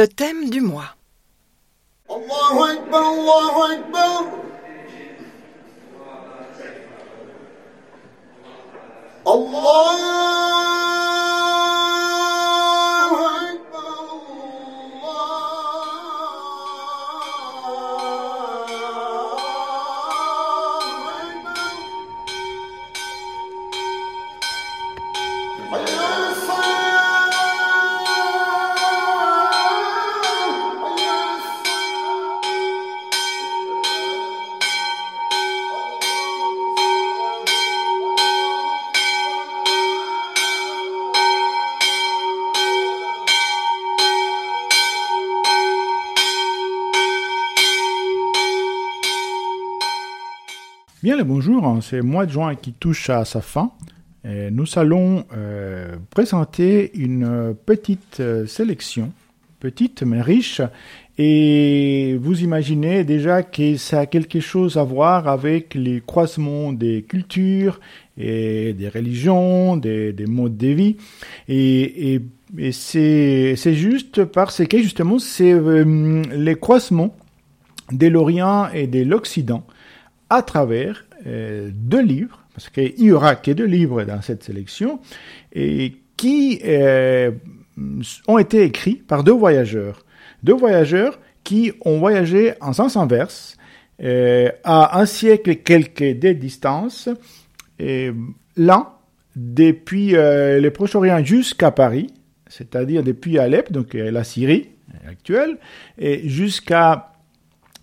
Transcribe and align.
Le 0.00 0.08
thème 0.08 0.48
du 0.48 0.62
mois. 0.62 0.96
Bien 51.02 51.16
le 51.16 51.24
bonjour, 51.24 51.64
hein, 51.64 51.78
c'est 51.80 51.96
le 51.96 52.02
mois 52.02 52.26
de 52.26 52.32
juin 52.32 52.54
qui 52.54 52.74
touche 52.74 53.08
à 53.08 53.24
sa 53.24 53.40
fin. 53.40 53.72
Nous 54.22 54.66
allons 54.76 55.24
euh, 55.34 55.96
présenter 56.10 56.90
une 56.94 57.56
petite 57.64 58.20
euh, 58.20 58.46
sélection, 58.46 59.10
petite 59.60 60.02
mais 60.02 60.20
riche, 60.20 60.60
et 61.16 62.18
vous 62.20 62.42
imaginez 62.42 63.04
déjà 63.04 63.42
que 63.42 63.78
ça 63.78 64.00
a 64.00 64.06
quelque 64.06 64.40
chose 64.40 64.76
à 64.76 64.84
voir 64.84 65.26
avec 65.26 65.74
les 65.74 66.02
croisements 66.04 66.70
des 66.70 67.00
cultures 67.00 67.80
et 68.18 68.74
des 68.74 68.90
religions, 68.90 69.78
des, 69.78 70.12
des 70.12 70.26
modes 70.26 70.58
de 70.58 70.68
vie, 70.68 70.96
et, 71.48 72.20
c'est 72.72 73.56
juste 73.74 74.26
parce 74.26 74.62
que 74.66 74.76
justement 74.76 75.18
c'est 75.18 75.52
euh, 75.54 76.22
les 76.36 76.56
croisements 76.56 77.16
de 77.90 78.06
l'Orient 78.06 78.68
et 78.74 78.86
de 78.86 79.02
l'Occident 79.02 79.64
à 80.30 80.42
travers 80.42 81.04
euh, 81.26 81.70
deux 81.74 82.00
livres, 82.00 82.46
parce 82.54 82.70
qu'il 82.70 83.00
y 83.00 83.12
aura 83.12 83.34
que 83.36 83.50
deux 83.50 83.66
livres 83.66 84.04
dans 84.04 84.22
cette 84.22 84.44
sélection, 84.44 85.00
et 85.52 85.96
qui 86.16 86.60
euh, 86.64 87.32
ont 88.28 88.38
été 88.38 88.62
écrits 88.62 88.94
par 88.94 89.24
deux 89.24 89.32
voyageurs. 89.32 90.04
Deux 90.42 90.54
voyageurs 90.54 91.18
qui 91.44 91.72
ont 91.84 91.98
voyagé 91.98 92.54
en 92.60 92.72
sens 92.72 92.96
inverse 92.96 93.56
euh, 94.02 94.50
à 94.64 95.00
un 95.00 95.06
siècle 95.06 95.50
et 95.50 95.56
quelques 95.56 96.18
de 96.18 96.32
distance, 96.32 97.08
et 97.78 98.10
l'un 98.56 98.88
depuis 99.36 100.12
le 100.12 100.68
Proche-Orient 100.68 101.24
jusqu'à 101.24 101.70
Paris, 101.70 102.08
c'est-à-dire 102.46 103.02
depuis 103.02 103.38
Alep, 103.38 103.72
donc 103.72 103.94
la 103.94 104.24
Syrie 104.24 104.68
actuelle, 105.06 105.56
et 105.98 106.28
jusqu'à 106.28 107.12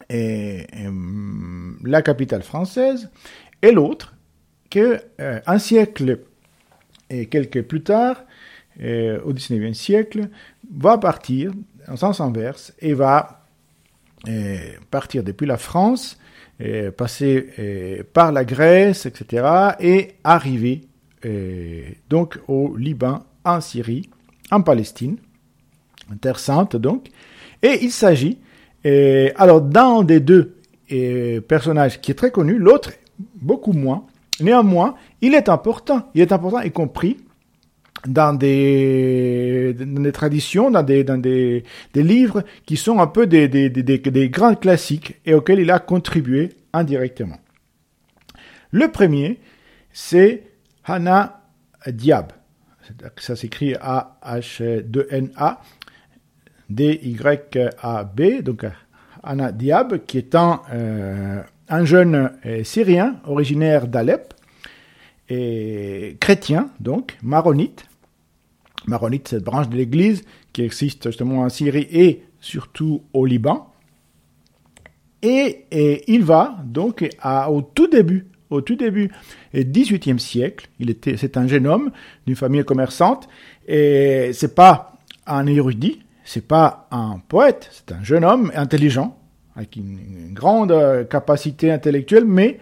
et, 0.10 0.66
la 1.84 2.02
capitale 2.02 2.44
française, 2.44 3.10
et 3.62 3.72
l'autre 3.72 4.16
que 4.70 5.00
euh, 5.20 5.40
un 5.46 5.60
siècle 5.60 6.20
et 7.10 7.28
quelques 7.28 7.64
plus 7.64 7.82
tard, 7.82 8.24
euh, 8.82 9.20
au 9.24 9.34
XIXe 9.34 9.78
siècle, 9.78 10.30
va 10.72 10.98
partir 10.98 11.52
en 11.88 11.96
sens 11.96 12.20
inverse 12.20 12.74
et 12.80 12.94
va 12.94 13.46
euh, 14.28 14.58
partir 14.92 15.24
depuis 15.24 15.48
la 15.48 15.58
France, 15.58 16.18
passer 16.98 18.04
par 18.14 18.32
la 18.32 18.44
Grèce, 18.44 19.06
etc., 19.06 19.76
et 19.80 20.16
arriver 20.24 20.88
donc 22.10 22.40
au 22.48 22.76
Liban, 22.76 23.24
en 23.46 23.62
Syrie, 23.62 24.10
en 24.50 24.64
Palestine, 24.64 25.18
en 26.12 26.18
Terre 26.18 26.40
Sainte 26.40 26.76
donc, 26.76 27.10
et 27.62 27.78
il 27.84 27.92
s'agit 27.92 28.40
alors, 28.86 29.62
dans 29.62 30.04
des 30.04 30.20
deux 30.20 30.56
euh, 30.92 31.42
personnages 31.42 32.00
qui 32.00 32.12
est 32.12 32.16
très 32.16 32.32
connu, 32.32 32.58
l'autre 32.58 32.92
beaucoup 33.36 33.74
moins. 33.74 34.06
Néanmoins, 34.40 34.96
il 35.22 35.34
est 35.34 35.50
important. 35.50 36.10
Il 36.14 36.22
est 36.22 36.32
important, 36.32 36.62
y 36.62 36.72
compris 36.72 37.18
dans 38.06 38.34
des, 38.34 39.76
traditions, 40.14 40.72
dans 40.72 40.84
des, 40.84 41.04
dans 41.04 41.18
des, 41.18 41.64
des 41.94 42.04
livres 42.04 42.44
qui 42.66 42.78
sont 42.78 43.00
un 43.00 43.08
peu 43.08 43.28
des, 43.28 43.48
des, 43.48 43.70
des 43.70 44.30
grands 44.30 44.56
classiques 44.56 45.20
et 45.26 45.34
auxquels 45.34 45.60
il 45.60 45.72
a 45.72 45.80
contribué 45.80 46.50
indirectement. 46.74 47.38
Le 48.72 48.90
premier, 48.90 49.40
c'est 49.92 50.44
Hana 50.86 51.42
Diab. 51.88 52.32
Ça 53.18 53.36
s'écrit 53.36 53.76
A-H-2-N-A. 53.76 55.62
D-Y-A-B, 56.70 58.42
donc 58.44 58.66
Anna 59.24 59.52
Diab, 59.52 60.06
qui 60.06 60.18
est 60.18 60.36
un, 60.36 60.62
euh, 60.72 61.42
un 61.70 61.86
jeune 61.86 62.32
euh, 62.46 62.64
syrien 62.64 63.18
originaire 63.26 63.88
d'Alep, 63.88 64.34
chrétien, 66.20 66.70
donc, 66.80 67.18
maronite. 67.22 67.86
Maronite, 68.88 69.28
cette 69.28 69.44
branche 69.44 69.68
de 69.68 69.76
l'Église 69.76 70.24
qui 70.54 70.62
existe 70.64 71.08
justement 71.08 71.42
en 71.42 71.50
Syrie 71.50 71.88
et 71.92 72.24
surtout 72.40 73.04
au 73.14 73.26
Liban. 73.26 73.72
Et, 75.22 75.66
il 76.08 76.24
va 76.24 76.58
donc 76.64 77.08
au 77.50 77.62
tout 77.62 77.88
début, 77.88 78.28
au 78.50 78.62
tout 78.62 78.76
début 78.76 79.12
du 79.54 79.66
XVIIIe 79.66 80.20
siècle, 80.20 80.70
c'est 81.18 81.36
un 81.38 81.48
jeune 81.48 81.68
homme 81.68 81.92
d'une 82.26 82.36
famille 82.36 82.64
commerçante, 82.64 83.28
et 83.68 84.30
c'est 84.34 84.56
pas 84.56 84.94
un 85.26 85.46
érudit, 85.48 86.00
c'est 86.28 86.46
pas 86.46 86.88
un 86.92 87.22
poète, 87.28 87.70
c'est 87.72 87.94
un 87.96 88.04
jeune 88.04 88.26
homme 88.26 88.52
intelligent, 88.54 89.18
avec 89.56 89.78
une, 89.78 90.34
grande 90.34 91.08
capacité 91.10 91.72
intellectuelle, 91.72 92.26
mais 92.26 92.60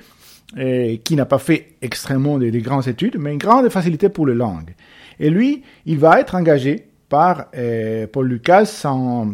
euh, 0.58 0.96
qui 1.04 1.16
n'a 1.16 1.26
pas 1.26 1.40
fait 1.40 1.74
extrêmement 1.82 2.38
des, 2.38 2.52
des, 2.52 2.62
grandes 2.62 2.88
études, 2.88 3.18
mais 3.20 3.34
une 3.34 3.40
grande 3.40 3.68
facilité 3.70 4.08
pour 4.08 4.28
les 4.28 4.36
langues. 4.36 4.76
Et 5.20 5.30
lui, 5.30 5.64
il 5.86 5.98
va 5.98 6.20
être 6.20 6.36
engagé 6.36 6.88
par 7.10 7.46
euh, 7.58 8.06
Paul 8.08 8.28
Lucas 8.28 8.84
en, 8.86 9.34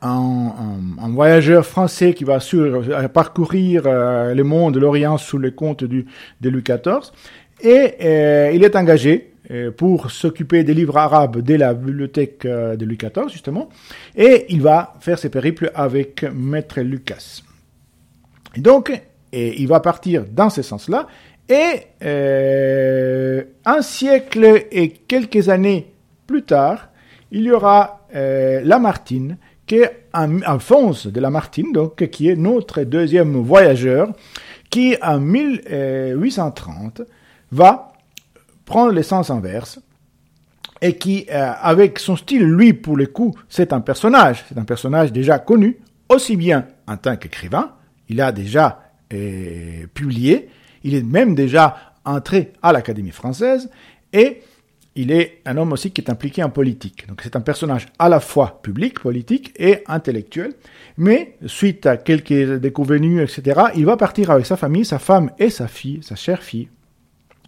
en, 0.00 1.10
voyageur 1.10 1.66
français 1.66 2.14
qui 2.14 2.24
va 2.24 2.38
parcourir 3.12 3.82
euh, 3.86 4.34
le 4.34 4.44
monde, 4.44 4.76
l'Orient 4.76 5.18
sous 5.18 5.38
le 5.38 5.50
compte 5.50 5.84
de 5.84 6.04
Louis 6.48 6.62
XIV. 6.62 7.10
Et 7.60 7.94
euh, 8.02 8.50
il 8.54 8.64
est 8.64 8.76
engagé 8.76 9.31
pour 9.76 10.10
s'occuper 10.10 10.64
des 10.64 10.74
livres 10.74 10.96
arabes 10.96 11.38
de 11.38 11.54
la 11.54 11.74
bibliothèque 11.74 12.46
de 12.46 12.84
Louis 12.84 12.96
XIV, 12.96 13.28
justement, 13.28 13.68
et 14.16 14.46
il 14.48 14.62
va 14.62 14.94
faire 15.00 15.18
ses 15.18 15.28
périples 15.28 15.70
avec 15.74 16.24
Maître 16.34 16.80
Lucas. 16.80 17.42
Et 18.56 18.60
donc, 18.60 18.92
et 19.32 19.60
il 19.60 19.68
va 19.68 19.80
partir 19.80 20.24
dans 20.30 20.50
ce 20.50 20.62
sens-là, 20.62 21.06
et 21.48 21.82
euh, 22.04 23.42
un 23.64 23.82
siècle 23.82 24.66
et 24.70 24.90
quelques 24.90 25.48
années 25.48 25.92
plus 26.26 26.42
tard, 26.42 26.90
il 27.30 27.42
y 27.42 27.50
aura 27.50 28.06
euh, 28.14 28.60
Lamartine, 28.62 29.38
qui 29.66 29.76
est 29.76 30.06
Alphonse 30.12 31.06
de 31.06 31.20
Lamartine, 31.20 31.72
donc, 31.72 32.08
qui 32.10 32.28
est 32.28 32.36
notre 32.36 32.82
deuxième 32.82 33.36
voyageur, 33.42 34.12
qui 34.70 34.96
en 35.02 35.18
1830 35.18 37.02
va 37.50 37.91
prendre 38.64 38.92
le 38.92 39.02
sens 39.02 39.30
inverse 39.30 39.80
et 40.80 40.96
qui, 40.96 41.26
euh, 41.30 41.52
avec 41.60 41.98
son 41.98 42.16
style, 42.16 42.44
lui, 42.44 42.72
pour 42.72 42.96
le 42.96 43.06
coup, 43.06 43.32
c'est 43.48 43.72
un 43.72 43.80
personnage. 43.80 44.44
C'est 44.48 44.58
un 44.58 44.64
personnage 44.64 45.12
déjà 45.12 45.38
connu, 45.38 45.78
aussi 46.08 46.36
bien 46.36 46.66
en 46.88 46.96
tant 46.96 47.16
qu'écrivain. 47.16 47.72
Il 48.08 48.20
a 48.20 48.32
déjà 48.32 48.80
euh, 49.12 49.86
publié. 49.94 50.48
Il 50.82 50.94
est 50.94 51.04
même 51.04 51.34
déjà 51.34 51.76
entré 52.04 52.52
à 52.62 52.72
l'Académie 52.72 53.12
française. 53.12 53.70
Et 54.12 54.42
il 54.94 55.12
est 55.12 55.40
un 55.46 55.56
homme 55.56 55.72
aussi 55.72 55.92
qui 55.92 56.00
est 56.00 56.10
impliqué 56.10 56.42
en 56.42 56.50
politique. 56.50 57.06
Donc 57.08 57.20
c'est 57.22 57.36
un 57.36 57.40
personnage 57.40 57.86
à 57.98 58.08
la 58.08 58.18
fois 58.18 58.60
public, 58.62 58.98
politique 58.98 59.54
et 59.56 59.84
intellectuel. 59.86 60.52
Mais 60.98 61.36
suite 61.46 61.86
à 61.86 61.96
quelques 61.96 62.58
déconvenues, 62.58 63.22
etc., 63.22 63.60
il 63.76 63.86
va 63.86 63.96
partir 63.96 64.30
avec 64.30 64.46
sa 64.46 64.56
famille, 64.56 64.84
sa 64.84 64.98
femme 64.98 65.30
et 65.38 65.48
sa 65.48 65.68
fille, 65.68 66.00
sa 66.02 66.16
chère 66.16 66.42
fille, 66.42 66.68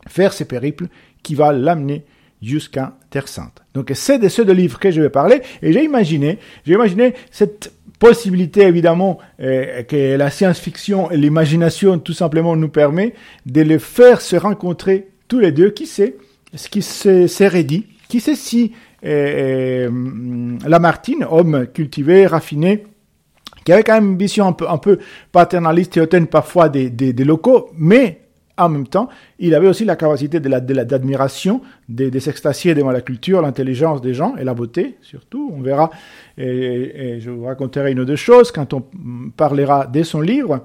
faire 0.09 0.33
ces 0.33 0.45
périples 0.45 0.89
qui 1.23 1.35
va 1.35 1.53
l'amener 1.53 2.05
jusqu'à 2.43 2.97
Terre 3.11 3.29
Sainte. 3.29 3.62
Donc 3.75 3.91
c'est 3.95 4.19
de 4.19 4.29
ces 4.29 4.45
deux 4.45 4.53
livres 4.53 4.79
que 4.79 4.91
je 4.91 5.01
vais 5.01 5.11
parler 5.11 5.41
et 5.62 5.73
j'ai 5.73 5.85
imaginé, 5.85 6.39
j'ai 6.67 6.75
imaginé 6.75 7.15
cette 7.31 7.73
possibilité 7.99 8.62
évidemment 8.62 9.19
euh, 9.41 9.83
que 9.83 10.17
la 10.17 10.31
science-fiction 10.31 11.11
et 11.11 11.17
l'imagination 11.17 11.99
tout 11.99 12.12
simplement 12.12 12.56
nous 12.56 12.69
permet 12.69 13.15
de 13.47 13.62
les 13.62 13.79
faire 13.79 14.21
se 14.21 14.37
rencontrer 14.37 15.09
tous 15.29 15.39
les 15.39 15.53
deux, 15.53 15.71
qui 15.71 15.87
sait, 15.87 16.17
ce 16.55 16.69
qui 16.69 16.83
serait 16.83 17.65
dit? 17.65 17.87
Qui 18.09 18.21
sait 18.21 18.35
si 18.35 18.73
euh, 19.05 19.89
euh, 19.89 20.59
Lamartine, 20.67 21.27
homme 21.31 21.67
cultivé, 21.73 22.27
raffiné, 22.27 22.85
qui 23.65 23.73
avait 23.73 23.83
quand 23.83 23.95
même 23.95 24.12
une 24.12 24.19
vision 24.19 24.55
un 24.69 24.79
peu, 24.79 24.99
paternaliste 25.33 25.97
et 25.97 26.01
hautaine 26.03 26.27
parfois 26.27 26.69
des 26.69 27.12
locaux, 27.25 27.71
mais 27.75 28.24
en 28.56 28.69
même 28.69 28.87
temps, 28.87 29.09
il 29.39 29.55
avait 29.55 29.67
aussi 29.69 29.85
la 29.85 29.97
capacité 29.97 30.39
la, 30.41 30.61
de 30.61 30.75
d'admiration, 30.75 31.61
de, 31.89 32.09
de 32.09 32.19
s'extasier 32.19 32.75
devant 32.75 32.93
la 32.93 33.01
culture, 33.01 33.43
l'intelligence 33.43 34.01
des 34.01 34.15
gens 34.15 34.37
et 34.37 34.45
la 34.45 34.55
beauté, 34.55 34.97
surtout. 35.03 35.53
On 35.56 35.61
verra, 35.61 35.91
et, 36.39 37.19
je 37.21 37.31
vous 37.31 37.45
raconterai 37.45 37.93
une 37.93 38.01
ou 38.01 38.05
deux 38.05 38.17
choses 38.17 38.53
quand 38.53 38.73
on 38.73 38.85
parlera 39.37 39.87
de 39.87 40.03
son 40.03 40.21
livre. 40.21 40.61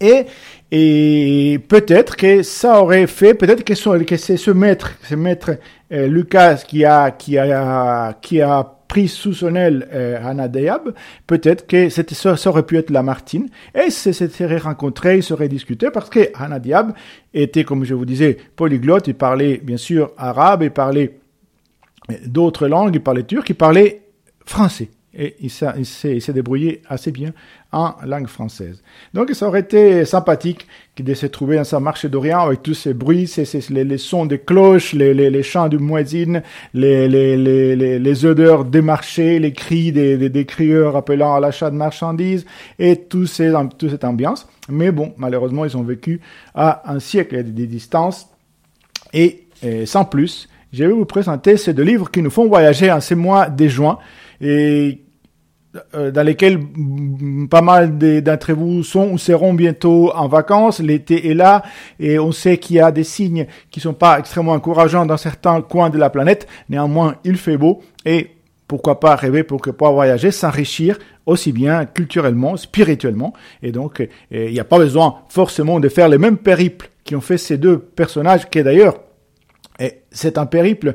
Et, 0.00 1.58
peut-être 1.68 2.16
que 2.16 2.42
ça 2.44 2.80
aurait 2.80 3.08
fait, 3.08 3.34
peut-être 3.34 3.64
que 3.64 3.74
c'est 4.16 4.36
ce 4.36 4.50
maître, 4.52 4.92
ce 5.02 5.16
maître 5.16 5.50
euh, 5.90 6.06
Lucas 6.06 6.62
qui 6.66 6.84
a, 6.84 7.10
qui 7.10 7.36
a, 7.38 8.12
qui 8.20 8.40
a 8.40 8.77
pris 8.88 9.06
sous 9.06 9.34
son 9.34 9.54
aile 9.54 9.86
euh, 9.92 10.18
Anna 10.24 10.48
peut-être 11.26 11.66
que 11.66 11.88
ça, 11.90 12.36
ça 12.36 12.50
aurait 12.50 12.64
pu 12.64 12.78
être 12.78 12.90
Lamartine, 12.90 13.48
et 13.74 13.90
se 13.90 14.12
seraient 14.12 14.58
rencontrés, 14.58 15.18
ils 15.18 15.22
seraient 15.22 15.48
discutés, 15.48 15.90
parce 15.92 16.10
que 16.10 16.30
Anna 16.34 16.58
était, 17.34 17.64
comme 17.64 17.84
je 17.84 17.94
vous 17.94 18.06
disais, 18.06 18.38
polyglotte, 18.56 19.06
il 19.06 19.14
parlait 19.14 19.60
bien 19.62 19.76
sûr 19.76 20.12
arabe, 20.16 20.62
il 20.62 20.70
parlait 20.70 21.18
euh, 22.10 22.14
d'autres 22.26 22.66
langues, 22.66 22.94
il 22.94 23.02
parlait 23.02 23.24
turc, 23.24 23.48
il 23.50 23.54
parlait 23.54 24.02
français. 24.46 24.88
Et 25.20 25.34
il 25.40 25.50
s'est, 25.50 25.66
il 25.76 25.84
s'est- 25.84 26.14
il 26.16 26.22
s'est 26.22 26.32
débrouillé 26.32 26.80
assez 26.88 27.10
bien 27.10 27.32
en 27.72 27.94
langue 28.06 28.28
française. 28.28 28.80
Donc 29.14 29.30
ça 29.32 29.48
aurait 29.48 29.60
été 29.60 30.04
sympathique 30.04 30.68
de 30.96 31.12
se 31.12 31.26
trouver 31.26 31.56
dans 31.56 31.64
sa 31.64 31.80
marche 31.80 32.06
d'Orient 32.06 32.38
avec 32.46 32.62
tous 32.62 32.74
ces 32.74 32.94
bruits, 32.94 33.26
ces, 33.26 33.44
ces- 33.44 33.72
les, 33.72 33.82
les 33.84 33.98
sons 33.98 34.26
des 34.26 34.38
cloches, 34.38 34.92
les, 34.92 35.12
les, 35.14 35.28
les 35.28 35.42
chants 35.42 35.68
du 35.68 35.78
muezzin, 35.78 36.40
les, 36.72 38.24
odeurs 38.24 38.64
des 38.64 38.80
marchés, 38.80 39.38
les 39.38 39.52
cris 39.52 39.90
des, 39.92 40.16
des, 40.16 40.28
des 40.28 40.44
crieurs 40.46 40.96
appelant 40.96 41.34
à 41.34 41.40
l'achat 41.40 41.70
de 41.70 41.76
marchandises 41.76 42.46
et 42.78 42.96
tout 42.96 43.26
ces, 43.26 43.52
toute 43.76 43.90
cette 43.90 44.04
ambiance. 44.04 44.46
Mais 44.68 44.92
bon, 44.92 45.14
malheureusement, 45.16 45.64
ils 45.64 45.76
ont 45.76 45.82
vécu 45.82 46.20
à 46.54 46.82
un 46.92 47.00
siècle 47.00 47.42
de 47.42 47.64
distance 47.64 48.28
et 49.12 49.44
euh, 49.64 49.84
sans 49.86 50.04
plus, 50.04 50.48
je 50.72 50.84
vais 50.84 50.92
vous 50.92 51.06
présenter 51.06 51.56
ces 51.56 51.72
deux 51.74 51.82
livres 51.82 52.10
qui 52.10 52.22
nous 52.22 52.30
font 52.30 52.46
voyager 52.46 52.92
en 52.92 53.00
ces 53.00 53.14
mois 53.14 53.48
de 53.48 53.66
juin 53.66 53.98
et 54.40 55.00
dans 55.92 56.22
lesquels 56.26 56.58
pas 57.50 57.60
mal 57.60 57.98
de- 57.98 58.20
d'entre 58.20 58.52
vous 58.52 58.82
sont 58.82 59.10
ou 59.10 59.18
seront 59.18 59.52
bientôt 59.54 60.10
en 60.14 60.26
vacances. 60.28 60.80
L'été 60.80 61.30
est 61.30 61.34
là 61.34 61.62
et 62.00 62.18
on 62.18 62.32
sait 62.32 62.56
qu'il 62.56 62.76
y 62.76 62.80
a 62.80 62.90
des 62.90 63.04
signes 63.04 63.46
qui 63.70 63.80
sont 63.80 63.92
pas 63.92 64.18
extrêmement 64.18 64.52
encourageants 64.52 65.04
dans 65.06 65.16
certains 65.18 65.60
coins 65.60 65.90
de 65.90 65.98
la 65.98 66.10
planète. 66.10 66.48
Néanmoins, 66.68 67.16
il 67.24 67.36
fait 67.36 67.56
beau 67.58 67.82
et 68.06 68.30
pourquoi 68.66 69.00
pas 69.00 69.16
rêver 69.16 69.42
pour 69.42 69.60
que 69.60 69.70
voyager, 69.70 70.30
s'enrichir 70.30 70.98
aussi 71.26 71.52
bien 71.52 71.86
culturellement, 71.86 72.56
spirituellement. 72.56 73.32
Et 73.62 73.72
donc, 73.72 74.00
euh, 74.00 74.06
il 74.30 74.52
n'y 74.52 74.60
a 74.60 74.64
pas 74.64 74.78
besoin 74.78 75.16
forcément 75.28 75.80
de 75.80 75.88
faire 75.88 76.08
les 76.08 76.18
mêmes 76.18 76.36
périples 76.38 76.90
qui 77.04 77.16
ont 77.16 77.20
fait 77.20 77.38
ces 77.38 77.56
deux 77.56 77.78
personnages, 77.78 78.48
qui 78.48 78.62
d'ailleurs 78.62 78.96
c'est 80.10 80.38
un 80.38 80.46
périple 80.46 80.94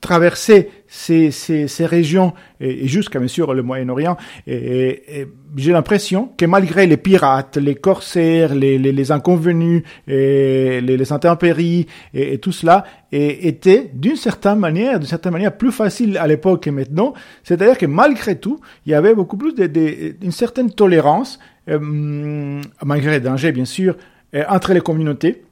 traverser 0.00 0.70
ces, 0.86 1.30
ces, 1.30 1.68
ces 1.68 1.86
régions 1.86 2.32
et, 2.60 2.88
jusqu'à 2.88 3.18
bien 3.18 3.28
sûr 3.28 3.54
le 3.54 3.62
Moyen-Orient. 3.62 4.16
Et, 4.46 5.26
j'ai 5.56 5.72
l'impression 5.72 6.30
que 6.36 6.44
malgré 6.44 6.86
les 6.86 6.96
pirates, 6.96 7.56
les 7.56 7.74
corsaires, 7.74 8.54
les, 8.54 8.78
les, 8.78 8.92
les 8.92 9.12
inconvenus, 9.12 9.82
et 10.06 10.80
les, 10.82 10.96
les 10.96 11.12
intempéries 11.12 11.86
et, 12.14 12.38
tout 12.38 12.52
cela, 12.52 12.84
était 13.12 13.90
d'une 13.94 14.16
certaine 14.16 14.58
manière, 14.58 14.98
d'une 14.98 15.08
certaine 15.08 15.32
manière 15.32 15.56
plus 15.56 15.72
facile 15.72 16.18
à 16.18 16.26
l'époque 16.26 16.64
que 16.64 16.70
maintenant. 16.70 17.14
C'est-à-dire 17.42 17.78
que 17.78 17.86
malgré 17.86 18.36
tout, 18.36 18.60
il 18.84 18.92
y 18.92 18.94
avait 18.94 19.14
beaucoup 19.14 19.36
plus 19.36 19.54
de, 19.54 19.66
de- 19.66 20.30
certaine 20.30 20.70
tolérance, 20.70 21.38
euh, 21.68 22.60
malgré 22.84 23.12
les 23.12 23.20
dangers 23.20 23.50
bien 23.52 23.64
sûr, 23.64 23.96
euh, 24.34 24.44
entre 24.48 24.72
les 24.72 24.80
communautés 24.80 25.42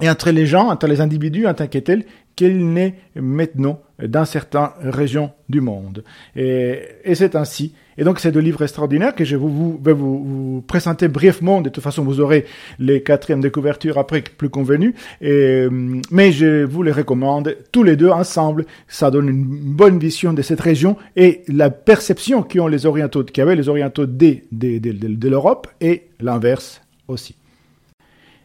et 0.00 0.08
entre 0.08 0.30
les 0.30 0.46
gens, 0.46 0.68
entre 0.70 0.86
les 0.86 1.00
individus 1.00 1.46
en 1.46 1.54
tant 1.54 1.66
que 1.66 1.78
tels, 1.78 2.04
qu'il 2.34 2.72
n'est 2.72 2.94
maintenant 3.14 3.82
dans 4.02 4.24
certaines 4.24 4.68
régions 4.80 5.32
du 5.50 5.60
monde. 5.60 6.02
Et, 6.34 6.78
c'est 7.14 7.36
ainsi. 7.36 7.74
Et 7.98 8.04
donc, 8.04 8.20
c'est 8.20 8.32
deux 8.32 8.40
livres 8.40 8.62
extraordinaires 8.62 9.14
que 9.14 9.22
je 9.26 9.36
vais 9.36 9.92
vous, 9.92 10.64
présenter 10.66 11.08
brièvement. 11.08 11.60
De 11.60 11.68
toute 11.68 11.84
façon, 11.84 12.02
vous 12.04 12.20
aurez 12.20 12.46
les 12.78 13.02
quatrièmes 13.02 13.42
de 13.42 13.50
couverture 13.50 13.98
après, 13.98 14.22
plus 14.22 14.48
convenu. 14.48 14.94
Et, 15.20 15.30
euh, 15.30 15.70
mais 16.10 16.32
je 16.32 16.64
vous 16.64 16.82
les 16.82 16.90
recommande 16.90 17.54
tous 17.70 17.82
les 17.82 17.96
deux 17.96 18.08
ensemble. 18.08 18.64
Ça 18.88 19.10
donne 19.10 19.28
une 19.28 19.44
bonne 19.44 19.98
vision 19.98 20.32
de 20.32 20.40
cette 20.40 20.60
région 20.62 20.96
et 21.16 21.42
la 21.48 21.68
perception 21.68 22.42
qu'ont 22.42 22.66
les 22.66 22.86
orientaux, 22.86 23.24
qu'avaient 23.24 23.56
les 23.56 23.68
orientaux 23.68 24.06
des- 24.06 24.44
des- 24.52 24.80
de, 24.80 24.92
de 24.92 25.28
l'Europe 25.28 25.68
et 25.82 26.04
l'inverse 26.18 26.80
aussi. 27.08 27.36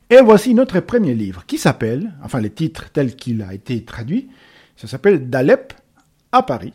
Et 0.09 0.21
voici 0.21 0.53
notre 0.53 0.79
premier 0.79 1.13
livre 1.13 1.45
qui 1.45 1.57
s'appelle, 1.57 2.13
enfin 2.23 2.39
le 2.39 2.49
titre 2.49 2.89
tel 2.91 3.15
qu'il 3.15 3.41
a 3.41 3.53
été 3.53 3.83
traduit, 3.83 4.29
ça 4.77 4.87
s'appelle 4.87 5.29
D'Alep 5.29 5.73
à 6.31 6.43
Paris, 6.43 6.73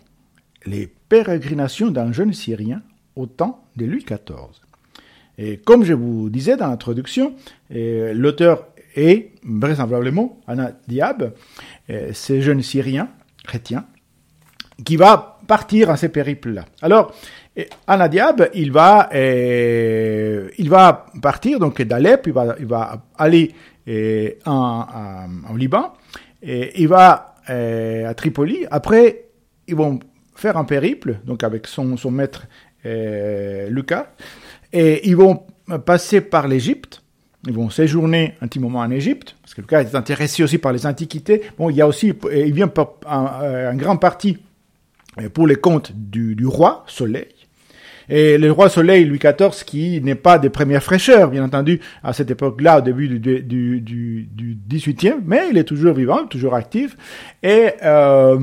les 0.66 0.86
pérégrinations 1.08 1.90
d'un 1.90 2.12
jeune 2.12 2.34
Syrien 2.34 2.82
au 3.16 3.26
temps 3.26 3.64
de 3.76 3.86
Louis 3.86 4.04
XIV. 4.04 4.60
Et 5.38 5.56
comme 5.56 5.82
je 5.82 5.94
vous 5.94 6.28
disais 6.28 6.58
dans 6.58 6.68
l'introduction, 6.68 7.34
euh, 7.74 8.12
l'auteur 8.12 8.66
est 8.96 9.30
vraisemblablement 9.44 10.38
Anna 10.46 10.72
Diab, 10.86 11.32
euh, 11.88 12.12
ce 12.12 12.40
jeune 12.42 12.60
Syrien 12.60 13.08
chrétien 13.44 13.86
qui 14.84 14.96
va 14.96 15.38
partir 15.46 15.90
en 15.90 15.96
ces 15.96 16.08
périples-là. 16.08 16.66
Alors, 16.82 17.14
eh, 17.56 17.68
Anna 17.86 18.08
il 18.54 18.72
va, 18.72 19.10
euh, 19.14 20.48
il 20.58 20.68
va 20.70 21.06
partir 21.20 21.58
donc 21.58 21.82
d'Alep, 21.82 22.26
il 22.26 22.32
va, 22.32 22.56
il 22.58 22.66
va 22.66 23.02
aller 23.18 23.52
euh, 23.88 24.30
en, 24.46 24.86
en, 24.94 25.52
en 25.52 25.56
Liban, 25.56 25.92
et 26.42 26.80
il 26.80 26.88
va 26.88 27.34
euh, 27.50 28.08
à 28.08 28.14
Tripoli. 28.14 28.66
Après, 28.70 29.24
ils 29.68 29.76
vont 29.76 30.00
faire 30.34 30.56
un 30.56 30.64
périple, 30.64 31.18
donc 31.24 31.44
avec 31.44 31.66
son, 31.66 31.96
son 31.96 32.10
maître 32.10 32.46
euh, 32.86 33.68
Lucas, 33.68 34.06
et 34.72 35.08
ils 35.08 35.16
vont 35.16 35.42
passer 35.84 36.20
par 36.20 36.48
l'Égypte. 36.48 37.00
Ils 37.44 37.54
vont 37.54 37.70
séjourner 37.70 38.34
un 38.40 38.46
petit 38.46 38.60
moment 38.60 38.78
en 38.78 38.90
Égypte, 38.92 39.34
parce 39.42 39.54
que 39.54 39.62
Lucas 39.62 39.80
est 39.80 39.96
intéressé 39.96 40.44
aussi 40.44 40.58
par 40.58 40.72
les 40.72 40.86
antiquités. 40.86 41.42
Bon, 41.58 41.70
il 41.70 41.76
y 41.76 41.80
a 41.80 41.88
aussi, 41.88 42.14
il 42.32 42.52
vient 42.52 42.68
par 42.68 42.92
un, 43.04 43.70
un 43.70 43.74
grand 43.74 43.96
parti 43.96 44.38
pour 45.34 45.48
les 45.48 45.56
comptes 45.56 45.90
du, 45.92 46.36
du 46.36 46.46
roi 46.46 46.84
Soleil. 46.86 47.34
Et 48.14 48.36
le 48.36 48.52
roi 48.52 48.68
Soleil, 48.68 49.06
Louis 49.06 49.18
XIV, 49.18 49.64
qui 49.64 49.98
n'est 50.02 50.14
pas 50.14 50.38
des 50.38 50.50
premières 50.50 50.82
fraîcheurs, 50.82 51.30
bien 51.30 51.42
entendu, 51.42 51.80
à 52.02 52.12
cette 52.12 52.30
époque-là, 52.30 52.80
au 52.80 52.80
début 52.82 53.08
du, 53.08 53.18
du, 53.18 53.80
du, 53.80 54.28
du 54.30 54.58
18e, 54.68 55.20
mais 55.24 55.44
il 55.50 55.56
est 55.56 55.64
toujours 55.64 55.94
vivant, 55.94 56.26
toujours 56.26 56.54
actif. 56.54 56.94
Et 57.42 57.70
euh, 57.82 58.36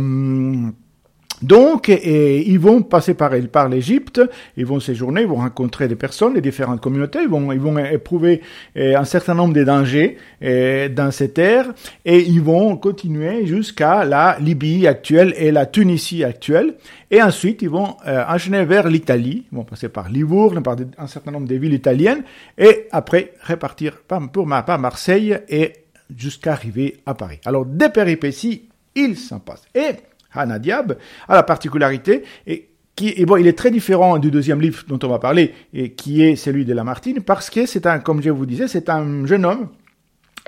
donc, 1.41 1.87
ils 1.87 2.59
vont 2.59 2.81
passer 2.81 3.13
par, 3.13 3.69
l'Égypte, 3.69 4.21
ils 4.57 4.65
vont 4.65 4.79
séjourner, 4.79 5.21
ils 5.21 5.27
vont 5.27 5.35
rencontrer 5.35 5.87
des 5.87 5.95
personnes, 5.95 6.33
les 6.33 6.41
différentes 6.41 6.81
communautés, 6.81 7.19
ils 7.21 7.29
vont, 7.29 7.51
ils 7.51 7.59
vont 7.59 7.77
éprouver 7.77 8.41
eh, 8.75 8.95
un 8.95 9.05
certain 9.05 9.35
nombre 9.35 9.53
de 9.53 9.63
dangers 9.63 10.17
eh, 10.41 10.89
dans 10.89 11.11
ces 11.11 11.31
terres, 11.31 11.73
et 12.05 12.19
ils 12.19 12.41
vont 12.41 12.75
continuer 12.77 13.45
jusqu'à 13.45 14.03
la 14.03 14.37
Libye 14.39 14.87
actuelle 14.87 15.33
et 15.37 15.51
la 15.51 15.65
Tunisie 15.65 16.23
actuelle, 16.23 16.75
et 17.11 17.21
ensuite 17.21 17.61
ils 17.61 17.69
vont 17.69 17.95
euh, 18.07 18.23
enchaîner 18.27 18.65
vers 18.65 18.87
l'Italie, 18.87 19.45
ils 19.51 19.55
vont 19.55 19.63
passer 19.63 19.89
par 19.89 20.09
Livourne, 20.09 20.61
par 20.61 20.75
un 20.97 21.07
certain 21.07 21.31
nombre 21.31 21.47
de 21.47 21.55
villes 21.55 21.73
italiennes, 21.73 22.23
et 22.57 22.87
après 22.91 23.33
repartir 23.47 23.97
par, 24.07 24.29
pour 24.31 24.47
par 24.47 24.79
Marseille 24.79 25.37
et 25.47 25.73
jusqu'à 26.15 26.53
arriver 26.53 26.97
à 27.05 27.13
Paris. 27.13 27.39
Alors, 27.45 27.65
des 27.65 27.89
péripéties, 27.89 28.69
il 28.95 29.17
s'en 29.17 29.39
passe. 29.39 29.63
Et 29.75 29.91
Hana 30.33 30.59
Diab 30.59 30.97
a 31.27 31.35
la 31.35 31.43
particularité 31.43 32.23
et 32.47 32.69
qui 32.95 33.13
et 33.15 33.25
bon, 33.25 33.37
il 33.37 33.47
est 33.47 33.57
très 33.57 33.71
différent 33.71 34.17
du 34.17 34.31
deuxième 34.31 34.61
livre 34.61 34.83
dont 34.87 34.99
on 35.03 35.07
va 35.07 35.19
parler 35.19 35.53
et 35.73 35.93
qui 35.93 36.23
est 36.23 36.35
celui 36.35 36.65
de 36.65 36.73
Lamartine 36.73 37.21
parce 37.21 37.49
que 37.49 37.65
c'est 37.65 37.85
un, 37.85 37.99
comme 37.99 38.21
je 38.21 38.29
vous 38.29 38.45
disais, 38.45 38.67
c'est 38.67 38.89
un 38.89 39.25
jeune 39.25 39.45
homme 39.45 39.69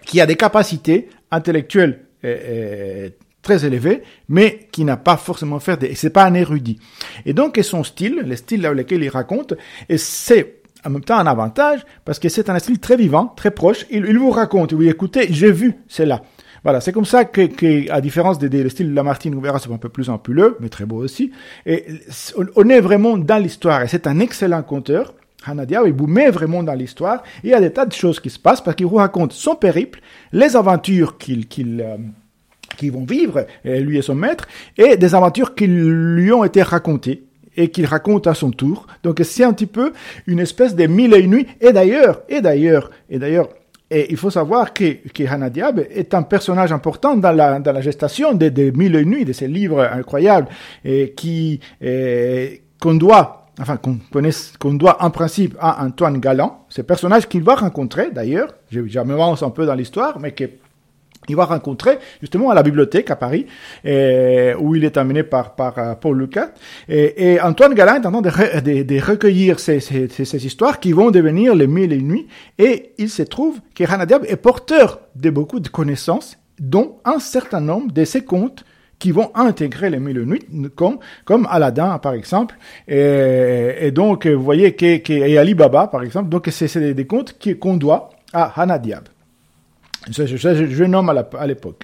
qui 0.06 0.20
a 0.20 0.26
des 0.26 0.36
capacités 0.36 1.10
intellectuelles 1.32 2.06
euh, 2.24 3.10
très 3.42 3.66
élevées, 3.66 4.04
mais 4.30 4.68
qui 4.72 4.84
n'a 4.86 4.98
pas 4.98 5.18
forcément 5.18 5.60
fait 5.60 5.80
des, 5.80 5.96
c'est 5.96 6.10
pas 6.12 6.26
un 6.26 6.34
érudit. 6.34 6.80
Et 7.26 7.34
donc, 7.34 7.60
son 7.64 7.84
style, 7.84 8.24
le 8.26 8.36
style 8.36 8.62
dans 8.62 8.74
lequel 8.74 9.04
il 9.04 9.10
raconte, 9.10 9.54
et 9.90 9.98
c'est 9.98 10.62
en 10.86 10.90
même 10.90 11.04
temps 11.04 11.18
un 11.18 11.28
avantage 11.28 11.82
parce 12.06 12.20
que 12.20 12.30
c'est 12.30 12.50
un 12.50 12.60
style 12.60 12.80
très 12.80 12.98
vivant, 12.98 13.28
très 13.36 13.52
proche. 13.52 13.86
Il, 13.90 14.06
il 14.06 14.18
vous 14.18 14.32
raconte, 14.32 14.74
oui, 14.74 14.90
écoutez, 14.90 15.28
j'ai 15.32 15.52
vu, 15.52 15.76
c'est 15.88 16.06
là. 16.06 16.22
Voilà, 16.63 16.80
c'est 16.80 16.91
comme 16.91 17.06
ça 17.06 17.25
que, 17.25 17.48
que, 17.48 17.91
à 17.91 18.01
différence 18.01 18.38
des, 18.38 18.50
des 18.50 18.70
styles 18.70 18.91
de 18.91 18.96
Lamartine, 18.96 19.34
on 19.36 19.41
verra, 19.41 19.58
c'est 19.58 19.72
un 19.72 19.77
peu 19.77 19.89
plus 19.89 20.10
ampuleux, 20.10 20.58
mais 20.60 20.70
très 20.70 20.86
beau 20.86 20.98
aussi. 20.98 21.32
Et 21.65 21.86
on 22.56 22.70
est 22.70 22.80
vraiment 22.82 23.18
dans 23.18 23.41
l'histoire, 23.41 23.82
et 23.82 23.88
c'est 23.88 24.06
un 24.06 24.20
excellent 24.20 24.62
conteur. 24.62 25.13
Hanadia, 25.44 25.82
il 25.88 25.94
vous 25.94 26.08
met 26.08 26.30
vraiment 26.30 26.62
dans 26.62 26.74
l'histoire. 26.74 27.24
Il 27.44 27.50
y 27.50 27.53
a 27.53 27.60
des 27.60 27.72
tas 27.72 27.86
de 27.86 27.94
choses 27.94 28.20
qui 28.20 28.30
se 28.30 28.38
passent 28.38 28.62
parce 28.62 28.75
qu'il 28.75 28.86
vous 28.86 28.98
raconte 28.98 29.34
son 29.34 29.56
périple, 29.56 30.00
les 30.32 30.56
aventures 30.56 31.18
qu'il 31.18 31.48
qu'il 31.48 31.82
euh, 31.82 32.91
vont 32.91 33.06
vivre, 33.06 33.46
euh, 33.65 33.80
lui 33.80 33.98
et 33.98 34.03
son 34.03 34.15
maître, 34.15 34.48
et 34.77 34.98
des 34.98 35.15
aventures 35.15 35.56
qui 35.56 35.65
lui 35.65 36.32
ont 36.32 36.44
été 36.44 36.62
racontées 36.62 37.24
et 37.58 37.70
qu'il 37.70 37.86
raconte 37.86 38.27
à 38.27 38.34
son 38.34 38.51
tour. 38.51 38.88
Donc 39.03 39.20
c'est 39.24 39.44
un 39.44 39.53
petit 39.53 39.65
peu 39.65 39.94
une 40.27 40.39
espèce 40.39 40.75
de 40.75 40.86
mille 40.86 41.13
et 41.13 41.20
une 41.20 41.32
nuits. 41.32 41.48
Et 41.60 41.74
d'ailleurs, 41.74 42.22
et 42.30 42.41
d'ailleurs, 42.41 42.91
et 43.10 43.18
d'ailleurs, 43.18 43.50
et 43.92 44.10
il 44.10 44.18
faut 44.18 44.30
savoir 44.30 44.74
que, 44.74 45.06
que 45.10 45.28
Hannah 45.28 45.50
Diab 45.50 45.80
est 45.90 46.14
un 46.14 46.24
personnage 46.24 46.72
important 46.72 47.18
dans 47.18 47.34
la, 47.34 47.60
dans 47.60 47.74
la 47.74 47.82
gestation 47.82 48.34
des, 48.34 48.50
des 48.50 48.72
Mille 48.72 48.96
et 48.96 49.04
nuits, 49.04 49.26
de 49.26 49.34
ces 49.34 49.50
livres 49.50 49.82
incroyables, 49.82 50.48
et 50.86 51.12
qui, 51.12 51.60
qu'on 52.80 52.94
doit, 52.94 53.48
enfin, 53.60 53.76
qu'on 53.76 53.98
connaisse, 54.12 54.54
qu'on 54.58 54.76
doit 54.76 55.04
en 55.04 55.12
principe 55.12 55.58
à 55.60 55.84
Antoine 55.84 56.20
Galland, 56.20 56.66
ce 56.70 56.82
personnage 56.82 57.28
qu'il 57.28 57.44
va 57.44 57.56
rencontrer 57.56 58.12
d'ailleurs, 58.12 58.54
m'avance 59.06 59.44
un 59.44 59.50
peu 59.50 59.66
dans 59.66 59.76
l'histoire, 59.76 60.20
mais 60.20 60.32
que 60.32 60.46
il 61.30 61.36
va 61.36 61.46
rencontrer 61.46 62.00
justement 62.20 62.50
à 62.50 62.56
la 62.56 62.63
bibliothèque 62.63 63.12
à 63.12 63.16
Paris, 63.16 63.46
et, 63.84 64.54
où 64.60 64.75
il 64.75 64.84
est 64.84 64.98
amené 64.98 65.24
par, 65.24 65.56
par 65.56 65.78
euh, 65.78 65.94
Paul 65.96 66.20
Lucas. 66.20 66.51
Et, 66.90 67.34
et 67.34 67.42
Antoine 67.42 67.74
Galland 67.74 68.01
est 68.01 68.06
en 68.06 68.12
train 68.12 68.22
de, 68.22 68.60
de, 68.60 68.84
de 68.84 69.00
recueillir 69.01 69.60
ces, 69.60 69.80
ces, 69.80 70.08
ces, 70.10 70.46
histoires 70.46 70.80
qui 70.80 70.92
vont 70.92 71.12
devenir 71.12 71.56
les 71.56 71.68
mille 71.68 71.94
et 71.94 71.98
une 71.98 72.08
nuits. 72.08 72.28
Et 72.58 72.94
il 72.98 73.10
se 73.10 73.24
trouve 73.24 73.60
que 73.75 73.84
Hannah 73.84 74.06
Diab 74.06 74.25
est 74.28 74.36
porteur 74.36 75.01
de 75.16 75.30
beaucoup 75.30 75.60
de 75.60 75.68
connaissances, 75.68 76.38
dont 76.60 76.98
un 77.06 77.20
certain 77.20 77.62
nombre 77.62 77.92
de 77.92 78.04
ces 78.06 78.24
contes 78.24 78.66
qui 79.00 79.12
vont 79.12 79.32
intégrer 79.34 79.90
les 79.90 80.00
mille 80.00 80.18
et 80.18 80.25
nuits, 80.25 80.72
comme, 80.75 81.00
comme 81.25 81.48
Aladdin, 81.50 81.98
par 81.98 82.13
exemple. 82.13 82.56
Et, 82.88 83.75
et 83.80 83.92
donc, 83.92 84.28
vous 84.28 84.44
voyez, 84.44 84.74
que, 84.74 84.98
que, 84.98 85.13
et 85.13 85.38
Ali 85.40 85.56
Baba, 85.56 85.88
par 85.88 86.04
exemple. 86.04 86.30
Donc, 86.30 86.48
c'est 86.51 86.80
des, 86.80 86.94
des 86.94 87.08
contes 87.08 87.36
qu'on 87.60 87.78
doit 87.78 88.12
à 88.32 88.62
Hannah 88.62 88.78
Diab. 88.78 89.04
Je, 90.10 90.25
je, 90.25 90.36
je, 90.38 90.65
je 90.67 90.84
nomme 90.84 91.10
à 91.10 91.29
à 91.38 91.48
l'époque. 91.48 91.84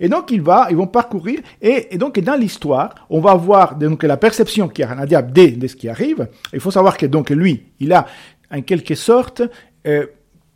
Et 0.00 0.08
donc 0.08 0.30
il 0.30 0.42
va, 0.42 0.68
ils 0.70 0.76
vont 0.76 0.86
parcourir, 0.86 1.40
et, 1.60 1.88
et 1.90 1.98
donc 1.98 2.18
dans 2.20 2.36
l'histoire, 2.36 3.06
on 3.10 3.20
va 3.20 3.34
voir 3.34 3.74
donc 3.76 4.04
la 4.04 4.16
perception 4.16 4.68
qu'a 4.68 4.90
Hannah 4.90 5.06
Diab 5.06 5.32
de, 5.32 5.58
de 5.58 5.66
ce 5.66 5.74
qui 5.74 5.88
arrive. 5.88 6.28
Il 6.52 6.60
faut 6.60 6.70
savoir 6.70 6.96
que 6.96 7.06
donc 7.06 7.30
lui, 7.30 7.64
il 7.80 7.92
a 7.92 8.06
en 8.50 8.62
quelque 8.62 8.94
sorte 8.94 9.42
euh, 9.86 10.06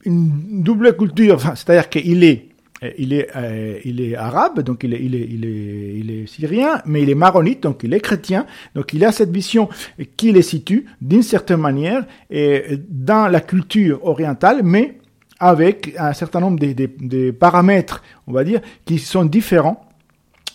une 0.04 0.62
double 0.62 0.96
culture, 0.96 1.40
c'est-à-dire 1.40 1.88
qu'il 1.88 2.22
est 2.22 2.48
euh, 2.84 2.90
il 2.98 3.12
est, 3.12 3.28
euh, 3.36 3.78
il 3.84 4.00
est 4.00 4.16
arabe, 4.16 4.60
donc 4.60 4.82
il 4.84 4.94
est, 4.94 5.02
il, 5.02 5.14
est, 5.14 5.28
il, 5.30 5.44
est, 5.44 5.98
il 5.98 6.10
est 6.10 6.26
syrien, 6.26 6.80
mais 6.84 7.02
il 7.02 7.10
est 7.10 7.14
maronite, 7.14 7.62
donc 7.62 7.80
il 7.84 7.94
est 7.94 8.00
chrétien. 8.00 8.46
Donc 8.74 8.92
il 8.92 9.04
a 9.04 9.12
cette 9.12 9.30
vision 9.30 9.68
qui 10.16 10.32
les 10.32 10.42
situe 10.42 10.86
d'une 11.00 11.22
certaine 11.22 11.60
manière 11.60 12.04
et 12.30 12.78
dans 12.88 13.28
la 13.28 13.40
culture 13.40 14.04
orientale, 14.04 14.62
mais 14.64 14.98
avec 15.42 15.92
un 15.98 16.12
certain 16.12 16.38
nombre 16.38 16.60
de, 16.60 17.30
paramètres, 17.32 18.00
on 18.28 18.32
va 18.32 18.44
dire, 18.44 18.60
qui 18.84 19.00
sont 19.00 19.24
différents 19.24 19.84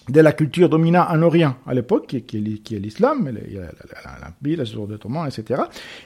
de 0.07 0.21
la 0.21 0.31
culture 0.31 0.69
dominante 0.69 1.07
en 1.09 1.21
Orient 1.21 1.55
à 1.67 1.73
l'époque, 1.73 2.07
qui, 2.25 2.37
est 2.37 2.79
l'islam, 2.79 3.29
l'Empire, 3.29 4.57
la 4.57 4.65
Source 4.65 4.87
d'Ottoman, 4.87 5.27
etc. 5.27 5.63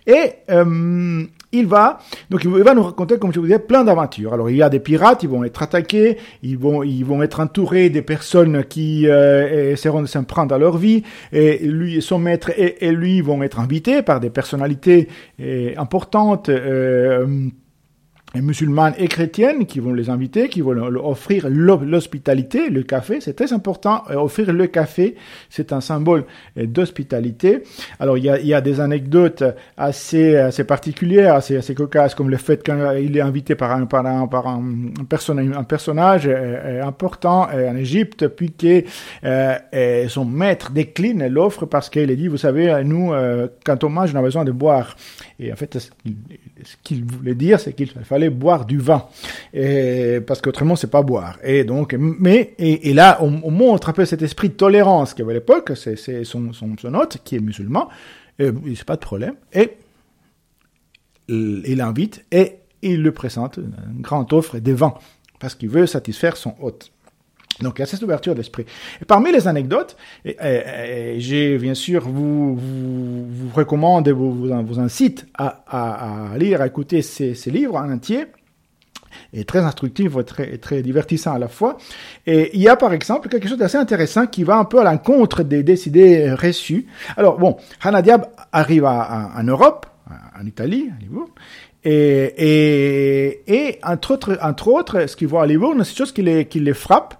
Et 0.07 0.33
euh, 0.49 1.23
il 1.51 1.67
va, 1.67 1.99
donc 2.31 2.43
il 2.43 2.49
va 2.49 2.73
nous 2.73 2.81
raconter, 2.81 3.19
comme 3.19 3.31
je 3.31 3.39
vous 3.39 3.45
disais, 3.45 3.59
plein 3.59 3.83
d'aventures. 3.83 4.33
Alors 4.33 4.49
il 4.49 4.55
y 4.55 4.63
a 4.63 4.69
des 4.69 4.79
pirates, 4.79 5.21
ils 5.21 5.29
vont 5.29 5.43
être 5.43 5.61
attaqués, 5.61 6.17
ils 6.41 6.57
vont, 6.57 6.81
ils 6.81 7.03
vont 7.03 7.21
être 7.21 7.39
entourés 7.39 7.91
des 7.91 8.01
personnes 8.01 8.63
qui 8.63 9.07
euh, 9.07 9.73
essaieront 9.73 10.01
de 10.01 10.07
s'en 10.07 10.23
prendre 10.23 10.55
à 10.55 10.57
leur 10.57 10.77
vie, 10.77 11.03
et 11.31 11.59
lui 11.59 12.01
son 12.01 12.17
maître 12.17 12.51
et, 12.57 12.91
lui 12.91 13.21
vont 13.21 13.43
être 13.43 13.59
invités 13.59 14.01
par 14.01 14.19
des 14.19 14.31
personnalités 14.31 15.07
euh, 15.39 15.73
importantes. 15.77 16.49
Euh, 16.49 17.49
musulmanes 18.35 18.93
et 18.97 19.07
chrétiennes 19.09 19.65
qui 19.65 19.79
vont 19.81 19.91
les 19.93 20.09
inviter, 20.09 20.47
qui 20.47 20.61
vont 20.61 20.71
leur 20.71 21.05
offrir 21.05 21.47
l'ho- 21.49 21.81
l'hospitalité, 21.83 22.69
le 22.69 22.83
café. 22.83 23.19
C'est 23.19 23.33
très 23.33 23.51
important. 23.51 24.03
Euh, 24.09 24.15
Offrir 24.15 24.53
le 24.53 24.67
café, 24.67 25.15
c'est 25.49 25.73
un 25.73 25.81
symbole 25.81 26.23
euh, 26.57 26.65
d'hospitalité. 26.65 27.63
Alors, 27.99 28.17
il 28.17 28.23
y 28.23 28.29
a, 28.29 28.39
il 28.39 28.45
y 28.47 28.53
a 28.53 28.61
des 28.61 28.79
anecdotes 28.79 29.43
assez, 29.75 30.37
assez 30.37 30.63
particulières, 30.63 31.35
assez, 31.35 31.57
assez 31.57 31.75
cocasses, 31.75 32.15
comme 32.15 32.29
le 32.29 32.37
fait 32.37 32.63
qu'il 32.63 33.17
est 33.17 33.21
invité 33.21 33.55
par 33.55 33.71
un, 33.73 33.85
par 33.85 34.05
un, 34.05 34.27
par 34.27 34.47
un, 34.47 34.63
personnage, 35.09 36.23
euh, 36.27 36.83
important 36.83 37.47
en 37.51 37.75
Égypte, 37.75 38.27
puis 38.27 38.51
que 38.51 38.83
euh, 39.25 40.07
son 40.07 40.23
maître 40.25 40.71
décline 40.71 41.27
l'offre 41.27 41.65
parce 41.65 41.89
qu'il 41.89 42.09
a 42.09 42.15
dit, 42.15 42.27
vous 42.27 42.37
savez, 42.37 42.81
nous, 42.85 43.11
quand 43.65 43.83
on 43.83 43.89
mange, 43.89 44.13
on 44.15 44.19
a 44.19 44.21
besoin 44.21 44.45
de 44.45 44.51
boire. 44.51 44.95
Et 45.39 45.51
en 45.51 45.55
fait, 45.55 45.91
ce 46.63 46.75
qu'il 46.83 47.03
voulait 47.03 47.35
dire, 47.35 47.59
c'est 47.59 47.73
qu'il 47.73 47.89
fallait 47.89 48.29
boire 48.29 48.65
du 48.65 48.77
vin, 48.77 49.05
et, 49.53 50.19
parce 50.25 50.41
qu'autrement, 50.41 50.75
c'est 50.75 50.89
pas 50.91 51.01
boire. 51.01 51.37
Et 51.43 51.63
donc, 51.63 51.95
mais 51.97 52.53
et, 52.57 52.93
là, 52.93 53.17
on, 53.21 53.41
on 53.43 53.51
montre 53.51 53.89
un 53.89 53.93
peu 53.93 54.05
cet 54.05 54.21
esprit 54.21 54.49
de 54.49 54.53
tolérance 54.53 55.13
qu'il 55.13 55.21
y 55.21 55.23
avait 55.23 55.33
à 55.33 55.35
l'époque. 55.35 55.73
C'est 55.75 56.23
son, 56.23 56.53
son, 56.53 56.75
son 56.77 56.93
hôte 56.93 57.17
qui 57.23 57.35
est 57.35 57.39
musulman, 57.39 57.89
et 58.39 58.51
c'est 58.75 58.85
pas 58.85 58.95
de 58.95 59.01
problème. 59.01 59.35
Et 59.53 59.71
il 61.27 61.77
l'invite 61.77 62.25
et 62.31 62.55
il 62.81 63.01
le 63.01 63.11
présente 63.11 63.57
une 63.57 64.01
grande 64.01 64.31
offre 64.33 64.59
de 64.59 64.71
vin 64.71 64.93
parce 65.39 65.55
qu'il 65.55 65.69
veut 65.69 65.85
satisfaire 65.85 66.37
son 66.37 66.55
hôte. 66.59 66.91
Donc 67.61 67.77
il 67.77 67.81
y 67.81 67.83
a 67.83 67.85
cette 67.85 68.01
ouverture 68.03 68.35
d'esprit. 68.35 68.65
Et 69.01 69.05
parmi 69.05 69.31
les 69.31 69.47
anecdotes, 69.47 69.95
j'ai 70.25 71.57
bien 71.57 71.73
sûr 71.73 72.07
vous, 72.07 72.55
vous, 72.55 73.49
recommande 73.53 74.07
et 74.07 74.11
vous, 74.11 74.51
incite 74.79 75.27
à, 75.37 76.31
lire, 76.37 76.61
à 76.61 76.67
écouter 76.67 77.01
ces, 77.01 77.33
livres 77.51 77.75
en 77.75 77.91
entier 77.91 78.25
et 79.33 79.43
très 79.43 79.59
instructif 79.59 80.15
et 80.17 80.23
très, 80.23 80.57
très 80.57 80.81
divertissant 80.81 81.33
à 81.33 81.39
la 81.39 81.47
fois. 81.47 81.77
Et 82.25 82.51
il 82.53 82.61
y 82.61 82.69
a 82.69 82.75
par 82.75 82.93
exemple 82.93 83.29
quelque 83.29 83.47
chose 83.47 83.57
d'assez 83.57 83.77
intéressant 83.77 84.25
qui 84.25 84.43
va 84.43 84.57
un 84.57 84.65
peu 84.65 84.79
à 84.79 84.83
l'encontre 84.83 85.43
des, 85.43 85.63
des 85.63 85.87
idées 85.87 86.31
reçues. 86.31 86.87
Alors 87.17 87.37
bon, 87.37 87.57
Hannah 87.81 88.01
Diab 88.01 88.27
arrive 88.51 88.85
en 88.85 89.43
Europe, 89.43 89.85
en 90.09 90.45
Italie, 90.45 90.89
à 90.97 91.01
Livourne, 91.01 91.29
et, 91.83 93.79
entre, 93.83 94.11
autres, 94.11 94.37
entre 94.41 94.67
autres, 94.67 95.07
ce 95.07 95.15
qu'il 95.15 95.27
voit 95.27 95.43
à 95.43 95.45
Livourne, 95.45 95.83
c'est 95.83 95.95
chose 95.95 96.11
qui 96.11 96.21
les, 96.21 96.45
qui 96.45 96.59
les 96.59 96.73
frappe, 96.73 97.15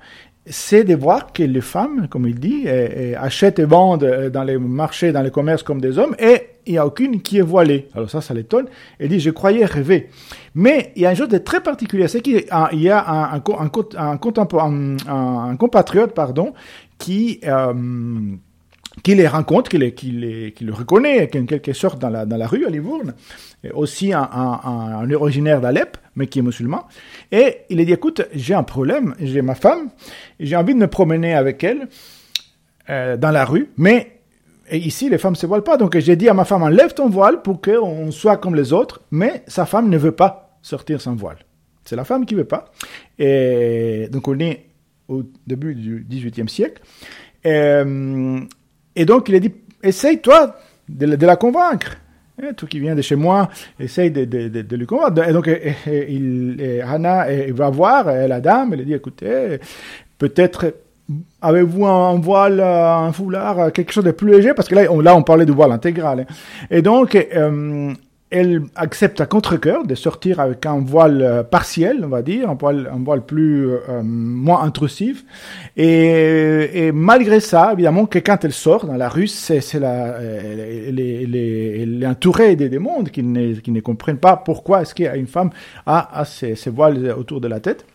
c'est 0.46 0.84
de 0.84 0.96
voir 0.96 1.34
que 1.34 1.44
les 1.44 1.62
femmes, 1.62 2.08
comme 2.10 2.28
il 2.28 2.40
dit, 2.40 2.64
eh, 2.66 3.12
eh, 3.12 3.16
achètent 3.16 3.60
et 3.60 3.66
vendent 3.66 4.30
dans 4.34 4.44
les 4.44 4.58
marchés, 4.58 5.12
dans 5.12 5.22
les 5.22 5.32
commerces 5.32 5.64
comme 5.64 5.80
des 5.80 6.00
hommes, 6.00 6.16
et 6.18 6.48
il 6.66 6.74
n'y 6.74 6.78
a 6.78 6.86
aucune 6.86 7.22
qui 7.22 7.38
est 7.38 7.44
voilée. 7.44 7.90
Alors 7.94 8.10
ça, 8.10 8.22
ça 8.22 8.34
l'étonne. 8.34 8.68
Il 9.00 9.10
dit, 9.10 9.20
je 9.20 9.30
croyais 9.30 9.66
rêver. 9.66 10.10
Mais 10.56 10.94
il 10.96 11.04
y 11.04 11.06
a 11.06 11.12
une 11.12 11.18
chose 11.18 11.30
de 11.30 11.38
très 11.38 11.62
particulier, 11.62 12.08
c'est 12.08 12.22
qu'il 12.22 12.44
y 12.44 12.90
a 12.90 13.34
un, 13.34 13.42
un 15.08 15.56
compatriote 15.58 16.14
pardon, 16.14 16.54
qui... 16.98 17.40
Euh, 17.46 17.74
qui 19.04 19.16
les 19.16 19.28
rencontre, 19.28 19.70
qui, 19.70 19.78
les, 19.78 19.94
qui, 19.94 20.12
qui 20.54 20.64
le 20.66 20.74
reconnaît 20.74 21.24
en 21.24 21.46
quelque 21.46 21.74
sorte 21.74 22.00
dans 22.00 22.10
la, 22.10 22.26
dans 22.26 22.38
la 22.38 22.48
rue 22.48 22.66
à 22.66 22.70
Livourne, 22.70 23.14
aussi 23.74 24.14
un, 24.14 25.12
originaire 25.12 25.62
d'Alep, 25.62 25.98
mais 26.16 26.28
qui 26.28 26.40
est 26.40 26.42
musulman. 26.42 26.86
Et 27.32 27.60
il 27.70 27.80
a 27.80 27.86
dit, 27.86 27.94
écoute, 27.94 28.22
j'ai 28.34 28.54
un 28.54 28.64
problème, 28.64 29.16
j'ai 29.20 29.42
ma 29.42 29.56
femme, 29.56 29.90
j'ai 30.40 30.56
envie 30.56 30.74
de 30.74 30.80
me 30.80 30.88
promener 30.88 31.34
avec 31.34 31.64
elle 31.64 31.88
euh, 32.90 33.18
dans 33.18 33.32
la 33.32 33.46
rue, 33.46 33.70
mais 33.78 34.20
ici, 34.72 35.10
les 35.10 35.18
femmes 35.18 35.34
ne 35.34 35.38
se 35.38 35.46
voilent 35.46 35.64
pas. 35.64 35.78
Donc 35.78 35.98
j'ai 35.98 36.16
dit 36.16 36.28
à 36.28 36.34
ma 36.34 36.46
femme, 36.46 36.64
enlève 36.64 36.94
ton 36.94 37.10
voile 37.10 37.42
pour 37.42 37.62
qu'on 37.62 38.12
soit 38.12 38.38
comme 38.38 38.56
les 38.56 38.74
autres, 38.74 39.02
mais 39.12 39.44
sa 39.48 39.66
femme 39.66 39.90
ne 39.90 39.98
veut 39.98 40.12
pas 40.12 40.58
sortir 40.62 41.02
sans 41.02 41.16
voile. 41.16 41.38
C'est 41.86 41.96
la 41.96 42.04
femme 42.04 42.26
qui 42.26 42.36
veut 42.36 42.46
pas. 42.46 42.66
Et 43.18 44.08
donc 44.12 44.28
on 44.28 44.40
est 44.40 44.66
au 45.08 45.24
début 45.48 45.76
du 45.76 46.06
XVIIIe 46.10 46.50
siècle. 46.50 46.82
Et, 47.44 47.82
et 48.96 49.06
donc, 49.06 49.30
il 49.30 49.36
a 49.36 49.40
dit, 49.40 49.54
essaye, 49.84 50.20
toi, 50.20 50.56
de, 50.90 51.26
la 51.26 51.36
convaincre. 51.36 51.98
Eh, 52.42 52.54
toi 52.54 52.68
qui 52.68 52.80
viens 52.80 52.96
de 52.96 53.02
chez 53.02 53.16
moi, 53.16 53.50
essaye 53.80 54.10
de, 54.12 54.26
de, 54.26 54.62
de, 54.62 54.76
lui 54.76 54.86
convaincre. 54.86 55.28
Et 55.28 55.34
donc, 55.34 55.48
et, 55.48 55.76
et, 55.88 56.12
il, 56.12 56.62
et 56.62 56.82
Hannah 56.82 57.28
va 57.52 57.70
voir 57.70 58.06
la 58.06 58.42
dame, 58.42 58.74
elle 58.74 58.86
dit, 58.86 58.94
écoutez, 58.94 59.60
peut-être 60.18 60.74
avez-vous 61.42 61.86
un 61.86 62.20
voile, 62.20 62.62
un 62.62 63.12
foulard, 63.12 63.72
quelque 63.72 63.92
chose 63.92 64.04
de 64.04 64.12
plus 64.12 64.32
léger? 64.32 64.54
Parce 64.54 64.68
que 64.68 64.76
là, 64.76 64.84
on, 64.90 65.00
là, 65.00 65.16
on 65.16 65.24
parlait 65.24 65.46
du 65.46 65.52
voile 65.52 65.72
intégral. 65.72 66.22
Hein. 66.22 66.34
Et 66.70 66.82
donc, 66.82 67.16
euh, 67.16 67.94
elle 68.32 68.64
accepte 68.76 69.20
à 69.20 69.26
contre-cœur 69.26 69.86
de 69.86 69.94
sortir 69.94 70.40
avec 70.40 70.66
un 70.66 70.80
voile 70.80 71.46
partiel, 71.52 72.02
on 72.04 72.08
va 72.08 72.22
dire, 72.22 72.50
un 72.50 72.56
voile, 72.56 72.90
un 72.92 73.04
voile 73.04 73.26
plus 73.26 73.68
euh, 73.70 74.02
moins 74.04 74.64
intrusif. 74.64 75.26
Et, 75.76 76.88
et, 76.88 76.92
malgré 76.92 77.42
ça, 77.42 77.72
évidemment, 77.74 78.06
que 78.06 78.20
quand 78.20 78.44
elle 78.46 78.54
sort 78.54 78.86
dans 78.86 78.96
la 78.96 79.10
rue, 79.10 79.28
c'est 79.28 79.62
la, 79.80 80.18
elle, 80.22 81.00
elle, 81.00 81.36
elle, 81.36 82.04
est 82.04 82.08
entourée 82.08 82.56
des 82.56 82.70
démons 82.70 83.04
qui 83.04 83.22
ne, 83.22 83.54
qui 83.56 83.72
ne 83.72 83.82
comprennent 83.82 84.18
pas 84.18 84.38
pourquoi 84.38 84.82
est-ce 84.82 84.96
qu'une 84.96 85.28
femme 85.28 85.50
a, 85.86 86.20
a 86.20 86.26
ces, 86.26 86.56
ces 86.56 86.70
voiles 86.70 87.14
autour 87.18 87.42
de 87.42 87.48
la 87.50 87.60
tête. 87.60 87.86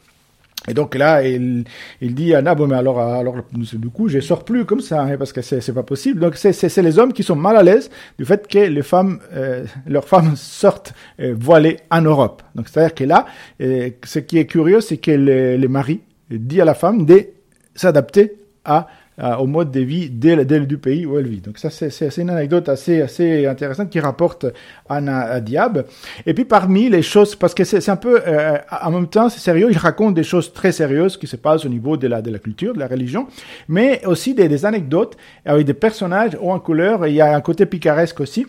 Et 0.69 0.75
donc 0.75 0.95
là, 0.95 1.27
il, 1.27 1.65
il 2.01 2.15
dit 2.15 2.35
à 2.35 2.39
Anna, 2.39 2.55
bon, 2.55 2.67
mais 2.67 2.77
alors, 2.77 3.01
alors, 3.01 3.37
du 3.53 3.89
coup, 3.89 4.09
je 4.09 4.21
sors 4.21 4.45
plus 4.45 4.65
comme 4.65 4.81
ça, 4.81 5.03
hein, 5.03 5.17
parce 5.17 5.33
que 5.33 5.43
c'est, 5.43 5.73
pas 5.73 5.83
possible. 5.83 6.21
Donc, 6.21 6.37
c'est, 6.37 6.77
les 6.83 6.99
hommes 6.99 7.13
qui 7.13 7.23
sont 7.23 7.37
mal 7.37 7.57
à 7.57 7.63
l'aise 7.63 7.91
du 8.19 8.25
fait 8.25 8.47
que 8.49 8.59
les 8.59 8.83
femmes, 8.83 9.21
euh, 9.33 9.65
leurs 9.87 10.09
femmes 10.09 10.37
sortent 10.37 10.95
euh, 11.21 11.35
voilées 11.39 11.79
en 11.91 12.03
Europe. 12.03 12.43
Donc, 12.55 12.69
c'est-à-dire 12.69 12.95
que 12.95 13.05
là, 13.05 13.27
euh, 13.61 13.91
ce 14.05 14.19
qui 14.19 14.39
est 14.39 14.47
curieux, 14.47 14.81
c'est 14.81 14.97
que 14.99 15.11
les, 15.11 15.59
les 15.59 15.69
maris 15.69 16.01
dit 16.31 16.61
à 16.61 16.65
la 16.65 16.75
femme 16.75 17.07
de 17.07 17.27
s'adapter 17.75 18.35
à, 18.65 18.89
à- 19.19 19.41
au 19.41 19.47
mode 19.47 19.71
de 19.71 19.81
vie 19.81 20.11
dès, 20.11 20.45
dès 20.45 20.61
du 20.61 20.79
pays 20.79 21.07
où 21.07 21.19
elle 21.19 21.27
vit. 21.29 21.41
Donc 21.41 21.59
ça, 21.59 21.71
c'est 21.71 22.17
une 22.19 22.31
anecdote 22.31 22.69
assez, 22.69 23.03
assez 23.03 23.47
intéressante 23.47 23.91
qui 23.91 24.01
rapporte 24.01 24.47
Anna 24.89 25.41
Diab. 25.41 25.85
Et 26.27 26.35
puis 26.35 26.45
parmi 26.45 26.89
les 26.89 27.03
choses, 27.03 27.35
parce 27.35 27.55
que 27.55 27.65
c'est 27.65 27.89
un 27.89 27.97
peu, 27.97 28.21
euh, 28.27 28.59
en 28.83 28.91
même 28.91 29.09
temps, 29.09 29.29
c'est 29.29 29.41
sérieux, 29.41 29.69
il 29.71 29.79
raconte 29.79 30.15
des 30.15 30.25
choses 30.25 30.53
très 30.53 30.73
sérieuses 30.73 31.17
qui 31.17 31.27
se 31.27 31.37
passent 31.37 31.65
au 31.65 31.69
niveau 31.69 31.97
de 31.97 32.09
la, 32.09 32.23
de 32.23 32.31
la 32.31 32.39
culture, 32.39 32.75
de 32.75 32.79
la 32.79 32.87
religion, 32.89 33.27
mais 33.69 34.05
aussi 34.07 34.35
des, 34.35 34.49
des 34.49 34.65
anecdotes 34.65 35.17
avec 35.45 35.67
des 35.67 35.75
personnages 35.75 36.37
hauts 36.41 36.51
en 36.51 36.61
couleur. 36.61 37.07
Il 37.07 37.15
y 37.15 37.21
a 37.21 37.35
un 37.35 37.41
côté 37.41 37.67
picaresque 37.67 38.21
aussi. 38.21 38.47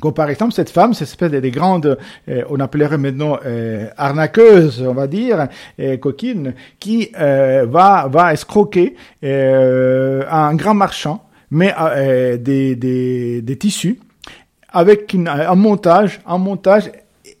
Comme 0.00 0.12
par 0.14 0.28
exemple 0.28 0.52
cette 0.52 0.70
femme, 0.70 0.92
cette 0.94 1.08
espèce 1.08 1.30
de, 1.30 1.40
de 1.40 1.48
grande, 1.48 1.98
euh, 2.28 2.42
on 2.50 2.60
appellerait 2.60 2.98
maintenant 2.98 3.38
euh, 3.46 3.88
arnaqueuse, 3.96 4.82
on 4.86 4.92
va 4.92 5.06
dire, 5.06 5.48
euh, 5.80 5.96
coquine, 5.96 6.54
qui 6.78 7.10
euh, 7.18 7.66
va 7.68 8.06
va 8.08 8.32
escroquer 8.32 8.94
euh, 9.24 10.22
un 10.30 10.54
grand 10.54 10.74
marchand, 10.74 11.22
mais 11.50 11.72
euh, 11.80 12.36
des, 12.36 12.76
des, 12.76 13.40
des 13.42 13.56
tissus 13.56 13.98
avec 14.68 15.14
une- 15.14 15.28
un 15.28 15.54
montage, 15.54 16.20
un 16.26 16.38
montage 16.38 16.90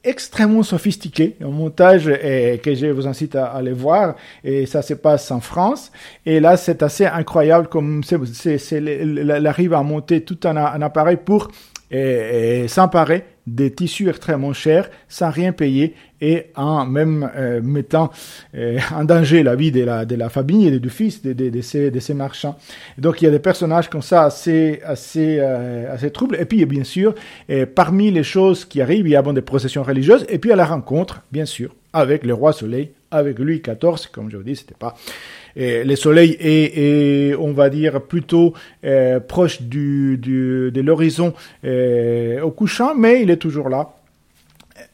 extrêmement 0.02 0.62
sophistiqué, 0.62 1.36
un 1.42 1.48
montage 1.50 2.04
euh, 2.08 2.56
que 2.58 2.74
je 2.74 2.86
vous 2.86 3.06
incite 3.08 3.34
à, 3.34 3.46
aller 3.46 3.72
voir, 3.72 4.14
et 4.44 4.64
ça 4.64 4.80
se 4.80 4.94
passe 4.94 5.30
en 5.30 5.40
France. 5.40 5.90
Et 6.24 6.38
là, 6.40 6.56
c'est 6.56 6.82
assez 6.82 7.04
incroyable 7.04 7.66
comme 7.68 8.02
c'est, 8.04 8.16
c'est, 8.32 8.58
c'est, 8.58 8.76
elle 8.76 9.46
arrive 9.46 9.74
à 9.74 9.82
monter 9.82 10.22
tout 10.22 10.38
un, 10.44 10.56
un 10.56 10.80
appareil 10.80 11.16
pour 11.22 11.48
euh, 11.92 12.68
s'emparer 12.68 13.24
des 13.46 13.70
tissus 13.70 14.08
extrêmement 14.08 14.52
chers 14.52 14.90
sans 15.08 15.30
rien 15.30 15.52
payer 15.52 15.94
et 16.20 16.46
en 16.56 16.84
même 16.84 17.30
euh, 17.36 17.60
mettant 17.62 18.10
euh, 18.56 18.78
en 18.94 19.04
danger 19.04 19.42
la 19.42 19.54
vie 19.54 19.70
de 19.70 19.84
la, 19.84 20.28
famille 20.28 20.66
et 20.66 20.80
du 20.80 20.90
fils 20.90 21.22
de, 21.22 21.32
de, 21.32 21.50
de 21.50 21.60
ces, 21.60 21.90
de 21.90 22.00
ces 22.00 22.14
marchands. 22.14 22.56
Donc 22.98 23.22
il 23.22 23.26
y 23.26 23.28
a 23.28 23.30
des 23.30 23.38
personnages 23.38 23.88
comme 23.88 24.02
ça 24.02 24.24
assez, 24.24 24.80
assez, 24.84 25.38
euh, 25.40 25.92
assez 25.92 26.10
troubles. 26.10 26.36
Et 26.40 26.44
puis 26.44 26.64
bien 26.64 26.84
sûr, 26.84 27.14
parmi 27.74 28.10
les 28.10 28.24
choses 28.24 28.64
qui 28.64 28.80
arrivent, 28.80 29.06
il 29.06 29.12
y 29.12 29.16
a 29.16 29.22
des 29.22 29.42
processions 29.42 29.82
religieuses 29.82 30.26
et 30.28 30.38
puis 30.38 30.52
à 30.52 30.56
la 30.56 30.64
rencontre, 30.64 31.22
bien 31.30 31.44
sûr, 31.44 31.74
avec 31.92 32.24
le 32.24 32.34
roi 32.34 32.52
Soleil, 32.52 32.90
avec 33.16 33.38
Louis 33.38 33.60
XIV, 33.60 34.08
comme 34.12 34.30
je 34.30 34.36
vous 34.36 34.42
dis, 34.42 34.56
c'était 34.56 34.74
pas 34.74 34.94
et 35.56 35.84
le 35.84 35.96
soleil 35.96 36.36
est, 36.38 37.34
on 37.34 37.52
va 37.52 37.70
dire, 37.70 38.02
plutôt 38.02 38.52
euh, 38.84 39.20
proche 39.20 39.62
du, 39.62 40.18
du, 40.18 40.70
de 40.70 40.80
l'horizon 40.82 41.32
euh, 41.64 42.42
au 42.42 42.50
couchant, 42.50 42.94
mais 42.94 43.22
il 43.22 43.30
est 43.30 43.38
toujours 43.38 43.70
là, 43.70 43.94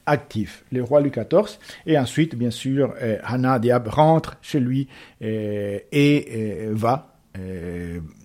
actif, 0.07 0.65
le 0.71 0.85
roi 0.85 1.01
Louis 1.01 1.11
XIV. 1.11 1.59
Et 1.87 1.99
ensuite, 1.99 2.37
bien 2.37 2.53
sûr, 2.53 2.95
euh, 3.03 3.19
Hannah 3.25 3.59
Diab 3.59 3.89
rentre 3.89 4.37
chez 4.41 4.61
lui 4.61 4.89
euh, 5.23 5.79
et 5.91 6.69
va 6.71 7.09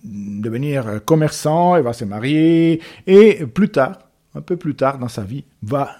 devenir 0.04 1.02
commerçant, 1.06 1.76
elle 1.76 1.82
va 1.82 1.94
se 1.94 2.04
marier, 2.04 2.82
et 3.06 3.46
plus 3.46 3.70
tard, 3.70 4.00
un 4.34 4.42
peu 4.42 4.58
plus 4.58 4.74
tard 4.74 4.98
dans 4.98 5.08
sa 5.08 5.22
vie, 5.22 5.44
va 5.62 5.96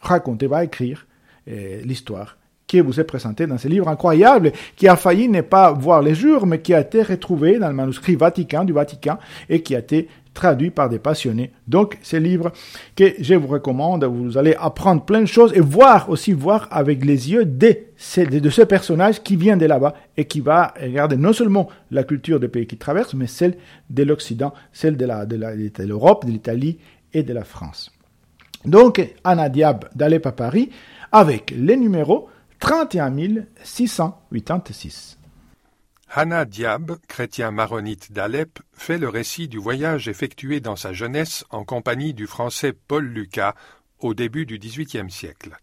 raconter, 0.00 0.46
va 0.46 0.64
écrire 0.64 1.06
l'histoire 1.46 2.38
qui 2.66 2.80
vous 2.80 2.98
est 2.98 3.04
présenté 3.04 3.46
dans 3.46 3.58
ce 3.58 3.68
livre 3.68 3.88
incroyable, 3.88 4.52
qui 4.74 4.88
a 4.88 4.96
failli 4.96 5.28
ne 5.28 5.40
pas 5.40 5.72
voir 5.72 6.02
les 6.02 6.14
jours, 6.14 6.46
mais 6.46 6.60
qui 6.60 6.74
a 6.74 6.80
été 6.80 7.02
retrouvé 7.02 7.58
dans 7.58 7.68
le 7.68 7.74
manuscrit 7.74 8.16
Vatican 8.16 8.64
du 8.64 8.72
Vatican 8.72 9.18
et 9.48 9.62
qui 9.62 9.74
a 9.74 9.78
été 9.78 10.08
traduit 10.34 10.70
par 10.70 10.88
des 10.88 10.98
passionnés. 10.98 11.50
Donc, 11.66 11.98
ce 12.02 12.16
livre 12.16 12.52
que 12.94 13.14
je 13.18 13.34
vous 13.34 13.46
recommande, 13.48 14.04
vous 14.04 14.36
allez 14.36 14.54
apprendre 14.60 15.02
plein 15.02 15.22
de 15.22 15.26
choses 15.26 15.52
et 15.54 15.60
voir 15.60 16.10
aussi 16.10 16.32
voir 16.32 16.68
avec 16.70 17.04
les 17.04 17.32
yeux 17.32 17.46
de 17.46 17.74
ce, 17.96 18.20
de 18.20 18.50
ce 18.50 18.62
personnage 18.62 19.22
qui 19.22 19.34
vient 19.34 19.56
de 19.56 19.64
là-bas 19.64 19.94
et 20.16 20.26
qui 20.26 20.40
va 20.40 20.74
regarder 20.80 21.16
non 21.16 21.32
seulement 21.32 21.68
la 21.90 22.04
culture 22.04 22.38
des 22.38 22.48
pays 22.48 22.66
qu'il 22.66 22.78
traverse, 22.78 23.14
mais 23.14 23.26
celle 23.26 23.56
de 23.88 24.02
l'Occident, 24.02 24.52
celle 24.72 24.96
de 24.98 25.84
l'Europe, 25.84 26.26
de 26.26 26.30
l'Italie 26.30 26.78
et 27.14 27.22
de 27.22 27.32
la 27.32 27.44
France. 27.44 27.90
Donc, 28.66 29.14
Anna 29.24 29.48
Diab 29.48 29.86
d'Alep 29.94 30.26
à 30.26 30.32
Paris 30.32 30.70
avec 31.12 31.54
les 31.56 31.76
numéros 31.76 32.28
31 32.58 33.14
686. 33.62 35.18
Hannah 36.08 36.46
Diab, 36.46 36.96
chrétien 37.06 37.50
maronite 37.50 38.12
d'Alep, 38.12 38.60
fait 38.72 38.96
le 38.96 39.08
récit 39.08 39.46
du 39.46 39.58
voyage 39.58 40.08
effectué 40.08 40.60
dans 40.60 40.76
sa 40.76 40.92
jeunesse 40.94 41.44
en 41.50 41.64
compagnie 41.64 42.14
du 42.14 42.26
français 42.26 42.72
Paul 42.72 43.04
Lucas 43.04 43.54
au 43.98 44.14
début 44.14 44.46
du 44.46 44.58
XVIIIe 44.58 45.10
siècle. 45.10 45.56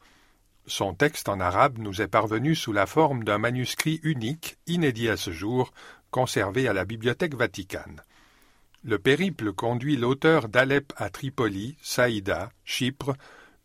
Son 0.68 0.94
texte 0.94 1.30
en 1.30 1.40
arabe 1.40 1.80
nous 1.80 2.02
est 2.02 2.08
parvenu 2.08 2.54
sous 2.54 2.74
la 2.74 2.86
forme 2.86 3.24
d'un 3.24 3.40
manuscrit 3.40 4.00
unique, 4.04 4.58
inédit 4.68 5.10
à 5.10 5.18
ce 5.18 5.32
jour, 5.32 5.74
conservé 6.12 6.68
à 6.68 6.74
la 6.74 6.86
Bibliothèque 6.86 7.36
Vaticane. 7.36 8.02
Le 8.84 9.00
périple 9.00 9.52
conduit 9.52 9.98
l'auteur 9.98 10.48
d'Alep 10.48 10.94
à 10.98 11.10
Tripoli, 11.10 11.76
Saïda, 11.82 12.52
Chypre, 12.66 13.14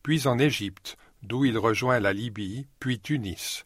puis 0.02 0.26
en 0.26 0.38
Égypte, 0.38 0.96
d'où 1.22 1.44
il 1.44 1.58
rejoint 1.58 2.00
la 2.00 2.12
Libye, 2.12 2.66
puis 2.80 3.00
Tunis. 3.00 3.64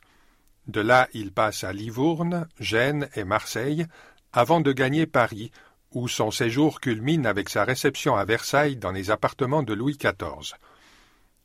De 0.67 0.81
là, 0.81 1.09
il 1.13 1.33
passe 1.33 1.65
à 1.65 1.73
Livourne, 1.73 2.47
Gênes 2.61 3.09
et 3.15 3.25
Marseille, 3.25 3.87
avant 4.33 4.61
de 4.61 4.73
gagner 4.73 5.07
Paris, 5.07 5.51
où 5.93 6.09
son 6.09 6.31
séjour 6.31 6.81
culmine 6.81 7.27
avec 7.27 7.49
sa 7.49 7.65
réception 7.65 8.17
à 8.17 8.25
Versailles 8.25 8.77
dans 8.77 8.93
les 8.93 9.11
appartements 9.11 9.63
de 9.63 9.75
Louis 9.75 9.99
XIV. 9.99 10.55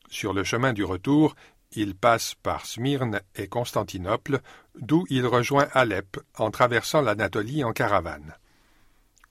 Sur 0.10 0.34
le 0.34 0.43
chemin 0.43 0.74
du 0.74 0.84
retour, 0.84 1.36
il 1.74 1.96
passe 1.96 2.36
par 2.36 2.65
Smyrne 2.65 3.22
et 3.36 3.48
Constantinople, 3.48 4.39
d'où 4.80 5.06
il 5.10 5.26
rejoint 5.26 5.67
Alep 5.74 6.17
en 6.38 6.50
traversant 6.50 7.02
l'Anatolie 7.02 7.63
en 7.63 7.74
caravane. 7.74 8.36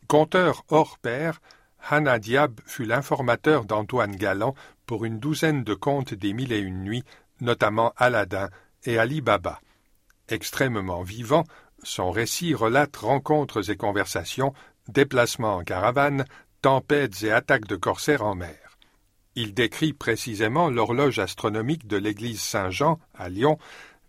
Conteur 0.06 0.64
hors 0.68 0.98
pair, 0.98 1.40
Hannah 1.88 2.18
Diab 2.18 2.60
fut 2.66 2.84
l'informateur 2.84 3.64
d'Antoine 3.64 4.16
Galland 4.16 4.54
pour 4.86 5.04
une 5.04 5.18
douzaine 5.18 5.64
de 5.64 5.74
contes 5.74 6.14
des 6.14 6.32
Mille 6.32 6.52
et 6.52 6.58
Une 6.58 6.84
Nuits, 6.84 7.04
notamment 7.40 7.92
Aladdin 7.96 8.48
et 8.84 8.98
Ali 8.98 9.20
Baba. 9.20 9.60
Extrêmement 10.28 11.02
vivant, 11.02 11.44
son 11.82 12.10
récit 12.10 12.54
relate 12.54 12.96
rencontres 12.96 13.70
et 13.70 13.76
conversations, 13.76 14.54
déplacements 14.88 15.56
en 15.56 15.64
caravane, 15.64 16.24
tempêtes 16.62 17.22
et 17.22 17.32
attaques 17.32 17.66
de 17.66 17.76
corsaires 17.76 18.24
en 18.24 18.34
mer. 18.34 18.78
Il 19.34 19.52
décrit 19.52 19.92
précisément 19.92 20.70
l'horloge 20.70 21.18
astronomique 21.18 21.86
de 21.86 21.96
l'église 21.96 22.40
Saint-Jean 22.40 22.98
à 23.14 23.28
Lyon, 23.28 23.58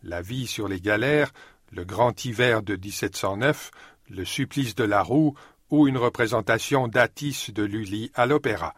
la 0.03 0.21
vie 0.21 0.47
sur 0.47 0.67
les 0.67 0.79
galères, 0.79 1.33
le 1.71 1.83
grand 1.83 2.23
hiver 2.23 2.63
de 2.63 2.75
1709, 2.75 3.71
le 4.09 4.23
supplice 4.23 4.75
de 4.75 4.85
la 4.85 5.03
roue 5.03 5.35
ou 5.69 5.87
une 5.87 5.97
représentation 5.97 6.87
d'Atis 6.87 7.49
de 7.53 7.63
Lully 7.63 8.09
à 8.15 8.25
l'opéra. 8.25 8.73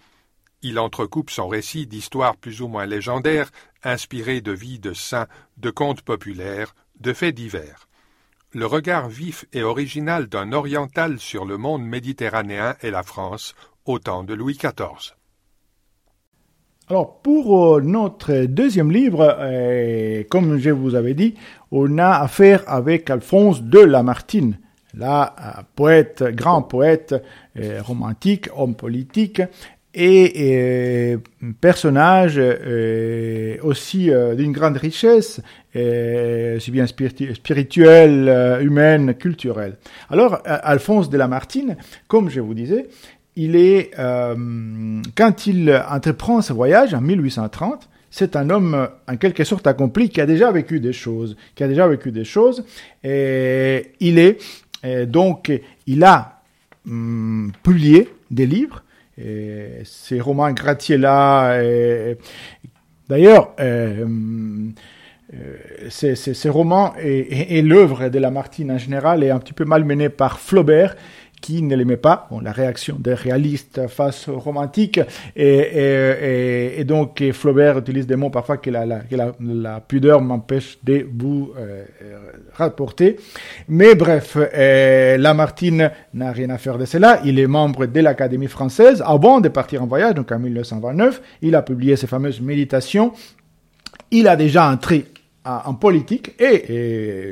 Il 0.62 0.78
entrecoupe 0.78 1.30
son 1.30 1.48
récit 1.48 1.88
d'histoires 1.88 2.36
plus 2.36 2.62
ou 2.62 2.68
moins 2.68 2.86
légendaires, 2.86 3.50
inspirées 3.84 4.42
de 4.42 4.52
vies 4.52 4.80
de 4.80 4.94
saints, 4.94 5.28
de 5.58 5.70
contes 5.70 6.02
populaires, 6.02 6.76
de 7.00 7.14
faits 7.14 7.36
divers. 7.36 7.88
Le 8.52 8.66
regard 8.66 9.10
vif 9.10 9.46
et 9.54 9.64
original 9.64 10.28
d'un 10.28 10.52
oriental 10.52 11.20
sur 11.20 11.46
le 11.46 11.58
monde 11.58 11.86
méditerranéen 11.86 12.76
et 12.82 12.92
la 12.92 13.04
France 13.04 13.56
au 13.86 14.00
temps 14.00 14.24
de 14.24 14.34
Louis 14.34 14.58
XIV. 14.58 15.16
Alors, 16.90 17.22
pour 17.22 17.76
euh, 17.76 17.82
notre 17.82 18.46
deuxième 18.46 18.92
livre, 18.92 19.38
euh, 19.40 20.24
comme 20.28 20.58
je 20.58 20.72
vous 20.72 20.96
avais 20.96 21.14
dit, 21.14 21.36
on 21.72 22.00
a 22.00 22.10
affaire 22.10 22.64
avec 22.66 23.12
Alphonse 23.12 23.62
de 23.62 23.78
Lamartine, 23.78 24.58
là, 24.96 25.36
euh, 25.40 25.62
poète, 25.76 26.24
grand 26.24 26.64
poète 26.64 27.14
romantique, 27.82 28.50
homme 28.56 28.74
politique, 28.74 29.42
et 29.94 31.18
personnage 31.62 32.36
euh, 32.38 33.58
aussi 33.64 34.12
euh, 34.12 34.36
d'une 34.36 34.52
grande 34.52 34.78
richesse, 34.78 35.42
euh, 35.76 36.58
aussi 36.58 36.72
bien 36.72 36.86
spiritu- 36.86 37.34
spirituelle, 37.36 38.28
euh, 38.30 38.62
humaine, 38.62 39.16
culturelle. 39.16 39.78
Alors, 40.10 40.40
Alphonse 40.46 41.10
de 41.10 41.18
Lamartine, 41.18 41.78
comme 42.08 42.30
je 42.30 42.40
vous 42.40 42.54
disais, 42.54 42.88
il 43.36 43.56
est, 43.56 43.92
euh, 43.98 45.02
quand 45.16 45.48
il 45.48 45.82
entreprend 45.90 46.42
ce 46.42 46.54
voyage 46.54 46.94
en 46.94 47.02
1830, 47.02 47.90
c'est 48.12 48.36
un 48.36 48.50
homme 48.50 48.90
en 49.08 49.18
quelque 49.18 49.44
sorte 49.44 49.68
accompli 49.68 50.10
qui 50.10 50.20
a 50.20 50.26
déjà 50.26 50.52
vécu 50.52 50.80
des 50.80 50.94
choses, 50.94 51.38
qui 51.56 51.64
a 51.64 51.68
déjà 51.68 51.88
vécu 51.88 52.12
des 52.12 52.26
choses. 52.26 52.66
Et 53.04 53.92
il 54.00 54.18
est 54.20 54.38
euh, 54.86 55.06
donc, 55.06 55.52
il 55.88 56.04
a 56.04 56.42
hum, 56.88 57.52
publié 57.64 58.10
des 58.32 58.46
livres. 58.46 58.84
Et 59.22 59.82
ces 59.84 60.20
romans 60.22 60.52
Gratiella, 60.52 61.62
et- 61.64 62.18
d'ailleurs, 63.10 63.54
ces, 65.90 66.50
romans 66.50 66.94
et- 67.02 67.58
et 67.58 67.62
l'œuvre 67.62 68.10
de 68.10 68.20
Lamartine 68.20 68.72
en 68.72 68.78
général 68.78 69.24
est 69.24 69.30
un 69.30 69.40
petit 69.40 69.54
peu 69.54 69.66
malmenée 69.66 70.10
par 70.10 70.40
Flaubert, 70.40 70.96
qui 71.42 71.62
ne 71.62 71.76
l'aimait 71.76 71.98
pas. 71.98 72.28
Bon, 72.30 72.40
la 72.40 72.52
réaction 72.52 72.98
des 73.00 73.14
réalistes 73.14 73.88
face 73.88 74.28
aux 74.28 74.40
romantiques. 74.40 75.00
Et, 75.36 76.84
donc, 76.86 77.24
Flaubert 77.34 77.78
utilise 77.78 78.08
des 78.08 78.16
mots 78.16 78.30
parfois 78.30 78.58
que 78.58 78.70
la, 78.70 78.86
la, 78.86 79.80
pudeur 79.80 80.22
m'empêche 80.22 80.78
de 80.84 81.08
vous 81.18 81.52
euh, 81.58 81.86
rapporter. 82.54 83.18
Mais 83.68 83.96
bref, 83.96 84.38
euh, 84.38 85.18
Lamartine 85.18 85.92
n'a 86.14 86.32
rien 86.32 86.50
à 86.50 86.58
faire 86.58 86.78
de 86.78 86.86
cela. 86.86 87.22
Il 87.26 87.40
est 87.40 87.48
membre 87.48 87.86
de 87.86 88.00
l'Académie 88.00 88.48
française 88.48 89.04
avant 89.06 89.40
de 89.40 89.50
partir 89.50 89.84
en 89.84 89.88
voyage, 89.88 90.16
donc 90.16 90.32
en 90.32 90.40
1929. 90.40 91.22
Il 91.42 91.56
a 91.56 91.62
publié 91.62 91.96
ses 91.96 92.08
fameuses 92.08 92.42
méditations. 92.42 93.14
Il 94.12 94.28
a 94.28 94.36
déjà 94.36 94.70
entré 94.70 95.06
en 95.66 95.74
politique 95.74 96.36
et, 96.40 96.74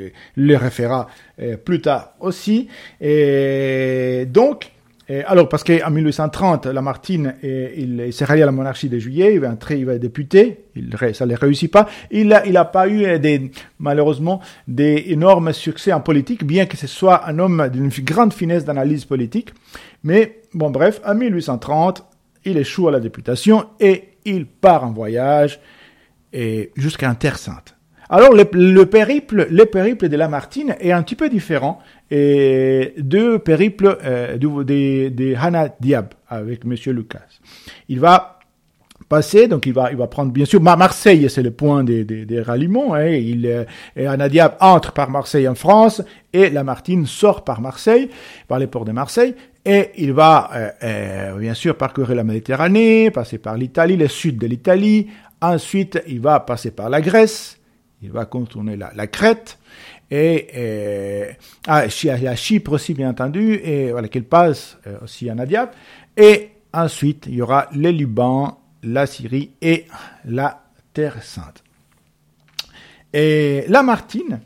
et 0.06 0.12
le 0.36 0.56
référera 0.56 1.08
euh, 1.40 1.56
plus 1.56 1.80
tard 1.80 2.14
aussi. 2.20 2.68
Donc, 3.00 4.70
et 5.10 5.24
alors, 5.24 5.48
parce 5.48 5.64
qu'en 5.64 5.90
1830, 5.90 6.66
Lamartine, 6.66 7.34
il, 7.42 8.12
s'est 8.12 8.26
rallié 8.26 8.42
à 8.42 8.46
la 8.46 8.52
monarchie 8.52 8.90
de 8.90 8.98
Juillet, 8.98 9.32
il 9.32 9.40
va 9.40 9.48
entrer, 9.48 9.78
il 9.78 9.86
va 9.86 9.94
être 9.94 10.02
député, 10.02 10.66
ça 11.14 11.24
ne 11.24 11.34
réussit 11.34 11.72
pas. 11.72 11.88
Il 12.10 12.28
n'a 12.28 12.64
pas 12.66 12.88
eu, 12.88 13.18
des, 13.18 13.50
malheureusement, 13.78 14.42
des 14.66 15.04
énormes 15.08 15.54
succès 15.54 15.94
en 15.94 16.02
politique, 16.02 16.44
bien 16.44 16.66
que 16.66 16.76
ce 16.76 16.86
soit 16.86 17.26
un 17.26 17.38
homme 17.38 17.70
d'une 17.72 17.88
grande 17.88 18.34
finesse 18.34 18.66
d'analyse 18.66 19.06
politique. 19.06 19.54
Mais, 20.04 20.42
bon, 20.52 20.68
bref, 20.68 21.00
en 21.06 21.14
1830, 21.14 22.04
il 22.44 22.58
échoue 22.58 22.88
à 22.88 22.92
la 22.92 23.00
députation 23.00 23.64
et 23.80 24.10
il 24.26 24.44
part 24.44 24.84
en 24.84 24.92
voyage 24.92 25.58
jusqu'à 26.76 27.14
Terre 27.14 27.38
Sainte. 27.38 27.77
Alors 28.10 28.32
le, 28.32 28.48
le, 28.52 28.86
périple, 28.86 29.46
le 29.50 29.64
périple 29.66 30.08
de 30.08 30.16
Lamartine 30.16 30.76
est 30.80 30.92
un 30.92 31.02
petit 31.02 31.16
peu 31.16 31.28
différent 31.28 31.80
et 32.10 32.94
de 32.98 33.36
périple 33.36 33.98
euh, 34.04 34.36
de, 34.36 35.08
de, 35.08 35.34
Hannah 35.34 35.68
Diab 35.80 36.14
avec 36.28 36.64
Monsieur 36.64 36.92
Lucas. 36.92 37.26
Il 37.88 38.00
va 38.00 38.38
passer, 39.08 39.48
donc 39.48 39.66
il 39.66 39.72
va, 39.72 39.90
il 39.90 39.96
va 39.96 40.06
prendre 40.06 40.32
bien 40.32 40.44
sûr 40.44 40.60
Marseille, 40.60 41.28
c'est 41.30 41.42
le 41.42 41.50
point 41.50 41.84
des, 41.84 42.04
des, 42.04 42.24
des 42.24 42.40
ralliements. 42.40 42.94
Hein, 42.94 43.08
il, 43.08 43.46
euh, 43.46 43.64
et 43.96 44.06
Hannah 44.06 44.28
Diab 44.28 44.56
entre 44.60 44.92
par 44.92 45.10
Marseille 45.10 45.48
en 45.48 45.54
France 45.54 46.02
et 46.32 46.50
Lamartine 46.50 47.06
sort 47.06 47.44
par 47.44 47.60
Marseille, 47.60 48.10
par 48.48 48.58
les 48.58 48.66
ports 48.66 48.84
de 48.84 48.92
Marseille. 48.92 49.34
Et 49.64 49.90
il 49.98 50.12
va 50.12 50.50
euh, 50.54 50.70
euh, 50.82 51.38
bien 51.38 51.54
sûr 51.54 51.76
parcourir 51.76 52.16
la 52.16 52.24
Méditerranée, 52.24 53.10
passer 53.10 53.38
par 53.38 53.56
l'Italie, 53.56 53.96
le 53.96 54.08
sud 54.08 54.38
de 54.38 54.46
l'Italie. 54.46 55.08
Ensuite, 55.40 56.02
il 56.06 56.20
va 56.20 56.40
passer 56.40 56.70
par 56.70 56.90
la 56.90 57.00
Grèce, 57.00 57.57
il 58.02 58.10
va 58.12 58.24
contourner 58.24 58.76
la, 58.76 58.92
la 58.94 59.06
Crète 59.06 59.58
et, 60.10 60.46
et 60.54 61.36
ah, 61.66 61.84
à 61.86 62.36
Chypre 62.36 62.72
aussi 62.72 62.94
bien 62.94 63.10
entendu 63.10 63.54
et 63.54 63.90
voilà 63.90 64.08
qu'il 64.08 64.24
passe 64.24 64.78
euh, 64.86 64.98
aussi 65.02 65.28
à 65.28 65.34
Nadia 65.34 65.70
et 66.16 66.50
ensuite 66.72 67.26
il 67.26 67.34
y 67.34 67.42
aura 67.42 67.68
le 67.74 67.90
Liban, 67.90 68.60
la 68.82 69.06
Syrie 69.06 69.52
et 69.60 69.86
la 70.24 70.64
Terre 70.92 71.22
Sainte. 71.22 71.62
Et 73.12 73.64
Lamartine 73.68 74.40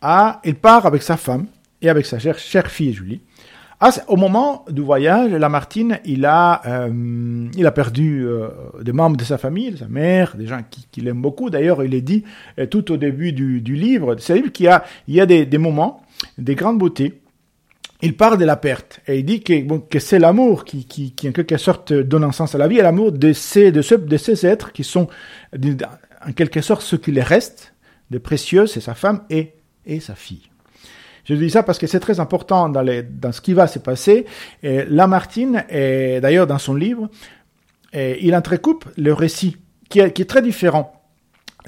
a, 0.00 0.40
il 0.44 0.54
part 0.54 0.86
avec 0.86 1.02
sa 1.02 1.16
femme 1.16 1.46
et 1.82 1.88
avec 1.88 2.06
sa 2.06 2.18
chère 2.18 2.70
fille 2.70 2.92
Julie 2.92 3.20
ah, 3.82 3.92
au 4.08 4.16
moment 4.16 4.66
du 4.70 4.82
voyage, 4.82 5.32
Lamartine, 5.32 6.00
il 6.04 6.26
a, 6.26 6.60
euh, 6.66 7.48
il 7.56 7.66
a 7.66 7.72
perdu 7.72 8.26
euh, 8.26 8.48
des 8.82 8.92
membres 8.92 9.16
de 9.16 9.24
sa 9.24 9.38
famille, 9.38 9.70
de 9.70 9.78
sa 9.78 9.88
mère, 9.88 10.36
des 10.36 10.46
gens 10.46 10.60
qui, 10.70 10.86
qui 10.90 11.00
l'aiment 11.00 11.22
beaucoup. 11.22 11.48
D'ailleurs, 11.48 11.82
il 11.82 11.94
est 11.94 12.02
dit 12.02 12.22
euh, 12.58 12.66
tout 12.66 12.92
au 12.92 12.98
début 12.98 13.32
du, 13.32 13.62
du 13.62 13.76
livre, 13.76 14.16
c'est 14.18 14.34
livre 14.34 14.52
qu'il 14.52 14.66
y 14.66 14.68
a, 14.68 14.84
il 15.08 15.14
y 15.14 15.20
a 15.20 15.24
des, 15.24 15.46
des 15.46 15.56
moments, 15.56 16.02
des 16.36 16.54
grandes 16.56 16.78
beautés. 16.78 17.22
Il 18.02 18.18
parle 18.18 18.36
de 18.36 18.44
la 18.44 18.56
perte 18.56 19.00
et 19.06 19.18
il 19.18 19.24
dit 19.24 19.42
que, 19.42 19.62
bon, 19.62 19.80
que 19.80 19.98
c'est 19.98 20.18
l'amour 20.18 20.66
qui, 20.66 20.84
qui, 20.84 21.12
qui, 21.12 21.30
en 21.30 21.32
quelque 21.32 21.56
sorte, 21.56 21.94
donne 21.94 22.24
un 22.24 22.32
sens 22.32 22.54
à 22.54 22.58
la 22.58 22.68
vie, 22.68 22.78
et 22.78 22.82
l'amour 22.82 23.12
de 23.12 23.32
ces, 23.32 23.72
de, 23.72 23.80
ce, 23.80 23.94
de 23.94 24.16
ces 24.18 24.44
êtres 24.44 24.72
qui 24.72 24.84
sont, 24.84 25.08
en 25.54 26.32
quelque 26.32 26.60
sorte, 26.60 26.82
ce 26.82 26.96
qui 26.96 27.12
les 27.12 27.22
reste 27.22 27.72
de 28.10 28.18
précieux, 28.18 28.66
c'est 28.66 28.80
sa 28.80 28.94
femme 28.94 29.22
et, 29.30 29.54
et 29.86 30.00
sa 30.00 30.14
fille. 30.14 30.49
Je 31.30 31.36
dis 31.36 31.50
ça 31.50 31.62
parce 31.62 31.78
que 31.78 31.86
c'est 31.86 32.00
très 32.00 32.18
important 32.18 32.68
dans, 32.68 33.32
ce 33.32 33.40
qui 33.40 33.52
va 33.52 33.68
se 33.68 33.78
passer. 33.78 34.26
Lamartine, 34.62 35.64
d'ailleurs 35.70 36.48
dans 36.48 36.58
son 36.58 36.74
livre, 36.74 37.08
il 37.94 38.34
entrecoupe 38.34 38.86
le 38.96 39.12
récit 39.12 39.56
qui 39.88 40.00
est, 40.00 40.28
très 40.28 40.42
différent 40.42 40.92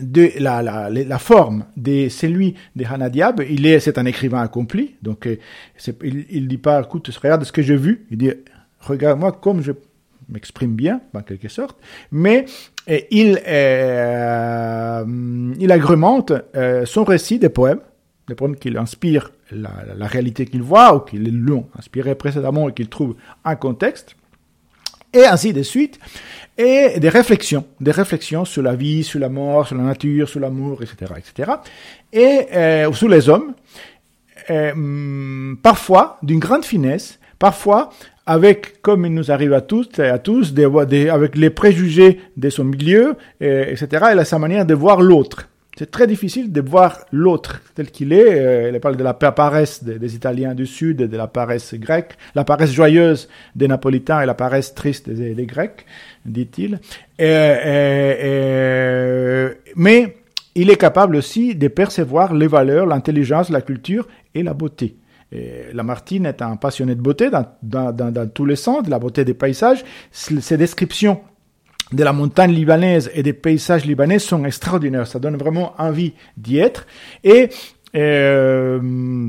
de 0.00 0.30
la, 0.38 1.18
forme 1.18 1.64
de 1.76 2.08
celui 2.08 2.54
de 2.74 2.84
Hannah 2.84 3.08
Diab. 3.08 3.42
Il 3.48 3.66
est, 3.66 3.78
c'est 3.78 3.98
un 3.98 4.04
écrivain 4.04 4.40
accompli, 4.40 4.96
donc 5.00 5.28
il, 6.02 6.26
il 6.30 6.48
dit 6.48 6.58
pas, 6.58 6.80
écoute, 6.80 7.08
regarde 7.22 7.44
ce 7.44 7.52
que 7.52 7.62
j'ai 7.62 7.76
vu. 7.76 8.06
Il 8.10 8.18
dit, 8.18 8.32
regarde-moi 8.80 9.30
comme 9.30 9.62
je 9.62 9.72
m'exprime 10.28 10.74
bien, 10.74 11.00
en 11.14 11.20
quelque 11.20 11.48
sorte, 11.48 11.78
mais 12.10 12.46
il, 12.88 13.40
euh, 13.46 15.04
il 15.58 15.70
agrémente 15.70 16.32
euh, 16.56 16.84
son 16.84 17.04
récit 17.04 17.38
des 17.38 17.48
poèmes 17.48 17.80
des 18.28 18.34
poèmes 18.34 18.56
qui 18.56 18.76
inspirent 18.76 19.30
la, 19.54 19.94
la 19.96 20.06
réalité 20.06 20.46
qu'il 20.46 20.62
voit 20.62 20.94
ou 20.94 21.00
qui 21.00 21.18
l'ont 21.18 21.66
inspiré 21.78 22.14
précédemment 22.14 22.68
et 22.68 22.72
qu'il 22.72 22.88
trouve 22.88 23.14
un 23.44 23.56
contexte, 23.56 24.16
et 25.12 25.24
ainsi 25.26 25.52
de 25.52 25.62
suite, 25.62 25.98
et 26.56 26.98
des 26.98 27.08
réflexions, 27.08 27.64
des 27.80 27.90
réflexions 27.90 28.44
sur 28.44 28.62
la 28.62 28.74
vie, 28.74 29.04
sur 29.04 29.20
la 29.20 29.28
mort, 29.28 29.66
sur 29.66 29.76
la 29.76 29.84
nature, 29.84 30.28
sur 30.28 30.40
l'amour, 30.40 30.82
etc., 30.82 31.12
etc., 31.16 31.52
et 32.12 32.46
euh, 32.54 32.92
sur 32.92 33.08
les 33.08 33.28
hommes, 33.28 33.54
euh, 34.50 35.54
parfois 35.62 36.18
d'une 36.22 36.38
grande 36.38 36.64
finesse, 36.64 37.18
parfois 37.38 37.90
avec, 38.26 38.80
comme 38.82 39.04
il 39.04 39.12
nous 39.12 39.30
arrive 39.30 39.52
à 39.52 39.60
tous 39.60 39.88
et 39.98 40.08
à 40.08 40.18
tous, 40.18 40.54
avec 40.56 41.36
les 41.36 41.50
préjugés 41.50 42.20
de 42.36 42.50
son 42.50 42.64
milieu, 42.64 43.16
et, 43.40 43.72
etc., 43.72 44.14
et 44.18 44.24
sa 44.24 44.38
manière 44.38 44.64
de 44.64 44.74
voir 44.74 45.00
l'autre. 45.00 45.48
C'est 45.78 45.90
très 45.90 46.06
difficile 46.06 46.52
de 46.52 46.60
voir 46.60 47.06
l'autre 47.12 47.62
tel 47.74 47.90
qu'il 47.90 48.12
est. 48.12 48.34
Euh, 48.34 48.70
il 48.72 48.80
parle 48.80 48.96
de 48.96 49.04
la 49.04 49.14
paresse 49.14 49.82
des, 49.82 50.14
Italiens 50.14 50.54
du 50.54 50.66
Sud, 50.66 50.98
de 50.98 51.16
la 51.16 51.26
paresse 51.26 51.74
grecque, 51.74 52.18
la 52.34 52.44
paresse 52.44 52.72
joyeuse 52.72 53.28
des 53.56 53.68
Napolitains 53.68 54.20
et 54.20 54.26
la 54.26 54.34
paresse 54.34 54.74
triste 54.74 55.08
des, 55.08 55.46
Grecs, 55.46 55.86
dit-il. 56.26 56.78
Mais 59.76 60.16
il 60.54 60.70
est 60.70 60.76
capable 60.76 61.16
aussi 61.16 61.54
de 61.54 61.68
percevoir 61.68 62.34
les 62.34 62.48
valeurs, 62.48 62.84
l'intelligence, 62.84 63.48
la 63.48 63.62
culture 63.62 64.06
et 64.34 64.42
la 64.42 64.52
beauté. 64.52 64.96
Et 65.32 65.72
Lamartine 65.72 66.26
est 66.26 66.42
un 66.42 66.56
passionné 66.56 66.94
de 66.94 67.00
beauté 67.00 67.30
dans, 67.30 67.92
dans 67.92 68.28
tous 68.28 68.44
les 68.44 68.56
sens, 68.56 68.82
de 68.82 68.90
la 68.90 68.98
beauté 68.98 69.24
des 69.24 69.32
paysages. 69.32 69.82
Ses 70.10 70.58
descriptions 70.58 71.22
de 71.92 72.04
la 72.04 72.12
montagne 72.12 72.52
libanaise 72.52 73.10
et 73.14 73.22
des 73.22 73.32
paysages 73.32 73.84
libanais 73.84 74.18
sont 74.18 74.44
extraordinaires. 74.44 75.06
Ça 75.06 75.18
donne 75.18 75.36
vraiment 75.36 75.74
envie 75.78 76.14
d'y 76.36 76.58
être. 76.58 76.86
Et 77.24 77.48
euh, 77.94 79.28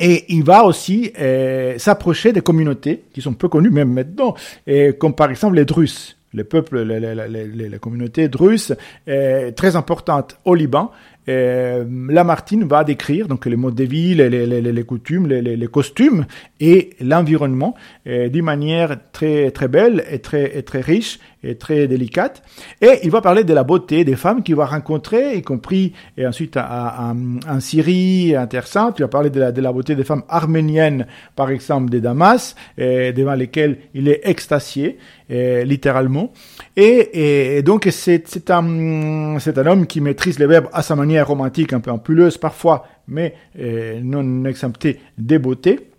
et 0.00 0.24
il 0.28 0.42
va 0.42 0.64
aussi 0.64 1.12
euh, 1.20 1.78
s'approcher 1.78 2.32
des 2.32 2.40
communautés 2.40 3.04
qui 3.12 3.22
sont 3.22 3.34
peu 3.34 3.48
connues 3.48 3.70
même 3.70 3.92
maintenant, 3.92 4.34
et 4.66 4.92
comme 4.92 5.14
par 5.14 5.30
exemple 5.30 5.54
les 5.54 5.64
Drusses, 5.64 6.16
les 6.32 6.42
peuples, 6.42 6.82
les, 6.82 6.98
les, 6.98 7.14
les, 7.28 7.68
les 7.68 7.78
communautés 7.78 8.26
drusses, 8.28 8.72
euh, 9.06 9.52
très 9.52 9.76
importantes 9.76 10.36
au 10.44 10.56
Liban, 10.56 10.90
Lamartine 11.26 12.64
va 12.64 12.84
décrire 12.84 13.28
donc 13.28 13.46
les 13.46 13.56
modes 13.56 13.76
de 13.76 13.84
vie, 13.84 14.14
les, 14.14 14.28
les, 14.28 14.46
les, 14.46 14.84
coutumes, 14.84 15.26
les, 15.26 15.66
costumes 15.68 16.26
et 16.60 16.90
l'environnement 17.00 17.74
d'une 18.04 18.44
manière 18.44 18.98
très 19.10 19.50
très 19.50 19.68
belle 19.68 20.04
et 20.10 20.18
très 20.18 20.58
et 20.58 20.62
très 20.64 20.82
riche 20.82 21.18
et 21.44 21.56
très 21.56 21.86
délicate. 21.86 22.42
Et 22.80 23.00
il 23.04 23.10
va 23.10 23.20
parler 23.20 23.44
de 23.44 23.54
la 23.54 23.62
beauté 23.62 24.04
des 24.04 24.16
femmes 24.16 24.42
qu'il 24.42 24.56
va 24.56 24.66
rencontrer, 24.66 25.36
y 25.36 25.42
compris 25.42 25.92
et 26.16 26.26
ensuite 26.26 26.56
en 26.56 27.60
Syrie, 27.60 28.34
en. 28.36 28.98
Il 28.98 29.02
va 29.02 29.08
parler 29.08 29.30
de 29.30 29.40
la, 29.40 29.52
de 29.52 29.60
la 29.60 29.72
beauté 29.72 29.94
des 29.94 30.04
femmes 30.04 30.24
arméniennes, 30.28 31.06
par 31.36 31.50
exemple, 31.50 31.90
de 31.90 31.98
Damas, 31.98 32.54
devant 32.78 33.34
lesquelles 33.34 33.78
il 33.94 34.08
est 34.08 34.20
extasié, 34.24 34.98
littéralement. 35.28 36.32
Et, 36.76 37.58
et 37.58 37.62
donc 37.62 37.88
c'est 37.90 38.50
un 38.50 39.38
un 39.58 39.66
homme 39.66 39.86
qui 39.86 40.00
maîtrise 40.00 40.38
les 40.38 40.46
verbes 40.46 40.68
à 40.72 40.82
sa 40.82 40.96
manière 40.96 41.28
romantique, 41.28 41.72
un 41.72 41.80
peu 41.80 41.90
ampuleuse 41.90 42.38
parfois, 42.38 42.86
mais 43.08 43.34
euh, 43.58 44.00
non 44.02 44.44
exempté 44.44 45.00
des 45.18 45.38
beautés. 45.38 45.90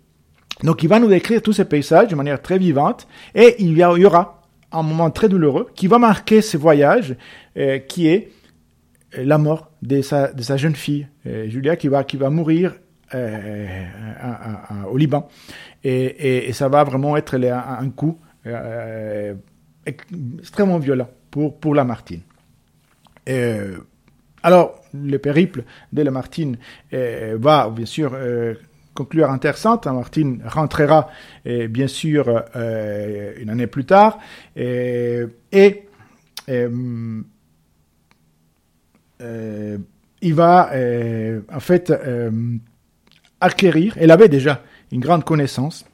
Donc 0.62 0.82
il 0.82 0.88
va 0.88 0.98
nous 0.98 1.08
décrire 1.08 1.42
tous 1.42 1.52
ces 1.52 1.66
paysages 1.66 2.08
de 2.08 2.14
manière 2.14 2.40
très 2.40 2.58
vivante 2.58 3.06
et 3.34 3.56
il 3.58 3.76
y 3.76 3.84
aura 3.84 4.35
un 4.72 4.82
moment 4.82 5.10
très 5.10 5.28
douloureux 5.28 5.68
qui 5.74 5.86
va 5.86 5.98
marquer 5.98 6.42
ce 6.42 6.56
voyage, 6.56 7.16
euh, 7.56 7.78
qui 7.78 8.08
est 8.08 8.30
la 9.16 9.38
mort 9.38 9.70
de 9.82 10.02
sa, 10.02 10.32
de 10.32 10.42
sa 10.42 10.56
jeune 10.56 10.74
fille, 10.74 11.08
euh, 11.26 11.48
Julia, 11.48 11.76
qui 11.76 11.88
va, 11.88 12.04
qui 12.04 12.16
va 12.16 12.30
mourir 12.30 12.74
euh, 13.14 13.84
au 14.90 14.96
Liban. 14.96 15.28
Et, 15.84 16.48
et, 16.48 16.52
ça 16.52 16.68
va 16.68 16.82
vraiment 16.84 17.16
être 17.16 17.36
un, 17.36 17.90
coup 17.90 18.18
euh, 18.46 19.34
extrêmement 19.84 20.78
violent 20.78 21.08
pour, 21.30 21.58
pour 21.58 21.74
Lamartine. 21.74 22.22
alors, 24.42 24.82
le 24.92 25.18
périple 25.18 25.64
de 25.92 26.02
Lamartine 26.02 26.56
va, 26.92 27.70
bien 27.70 27.86
sûr, 27.86 28.16
conclure 28.96 29.28
Sainte. 29.54 29.86
Lamartine 29.86 30.42
rentrera 30.44 31.08
bien 31.44 31.86
sûr 31.86 32.44
euh, 32.56 33.32
une 33.38 33.50
année 33.50 33.66
plus 33.66 33.84
tard 33.84 34.18
et, 34.56 35.24
euh, 36.48 37.22
euh, 39.20 39.78
il 40.20 40.34
va 40.34 40.70
en 41.52 41.60
fait 41.60 41.92
acquérir, 43.40 43.96
elle 44.00 44.10
avait 44.10 44.28
déjà 44.28 44.62
une 44.90 45.00
grande 45.00 45.24
connaissance 45.24 45.84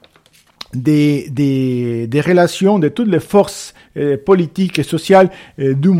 des, 0.75 1.29
des, 1.31 2.07
des 2.07 2.21
relations 2.21 2.79
de 2.79 2.89
toutes 2.89 3.09
les 3.09 3.21
forces 3.21 3.75
euh, 3.97 4.17
politiques 4.17 4.79
et 4.79 4.83
sociales 4.83 5.31
euh, 5.59 5.75
du, 5.75 5.91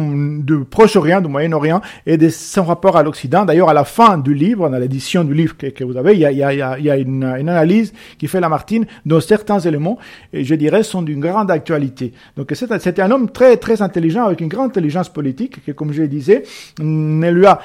du 0.43 0.65
Proche-Orient, 0.65 1.21
du 1.21 1.29
Moyen-Orient 1.29 1.81
et 2.07 2.17
de 2.17 2.29
son 2.29 2.65
rapport 2.65 2.97
à 2.97 3.03
l'Occident. 3.03 3.45
D'ailleurs, 3.45 3.69
à 3.69 3.75
la 3.75 3.85
fin 3.85 4.19
du 4.19 4.35
livre, 4.35 4.69
dans 4.69 4.79
l'édition 4.79 5.25
du 5.25 5.35
livre 5.35 5.57
que, 5.57 5.67
que 5.67 5.85
vous 5.85 5.97
avez, 5.97 6.15
il 6.15 6.21
y 6.21 6.25
a, 6.25 6.33
y 6.33 6.43
a, 6.43 6.79
y 6.79 6.91
a 6.91 6.97
une, 6.97 7.25
une, 7.25 7.49
analyse 7.49 7.93
qui 8.19 8.29
fait 8.29 8.41
Lamartine 8.41 8.87
dont 9.05 9.21
certains 9.21 9.61
éléments, 9.61 9.99
je 10.33 10.55
dirais, 10.55 10.83
sont 10.83 11.03
d'une 11.03 11.21
grande 11.21 11.51
actualité. 11.51 12.13
Donc 12.37 12.53
c'était 12.55 13.03
un 13.03 13.11
homme 13.11 13.31
très 13.31 13.57
très 13.57 13.83
intelligent 13.83 14.25
avec 14.25 14.41
une 14.41 14.49
grande 14.49 14.71
intelligence 14.71 15.09
politique 15.09 15.65
qui, 15.65 15.75
comme 15.75 15.93
je 15.93 16.03
le 16.03 16.09
disais, 16.09 16.45
ne 16.81 17.31
lui 17.31 17.47
a 17.47 17.61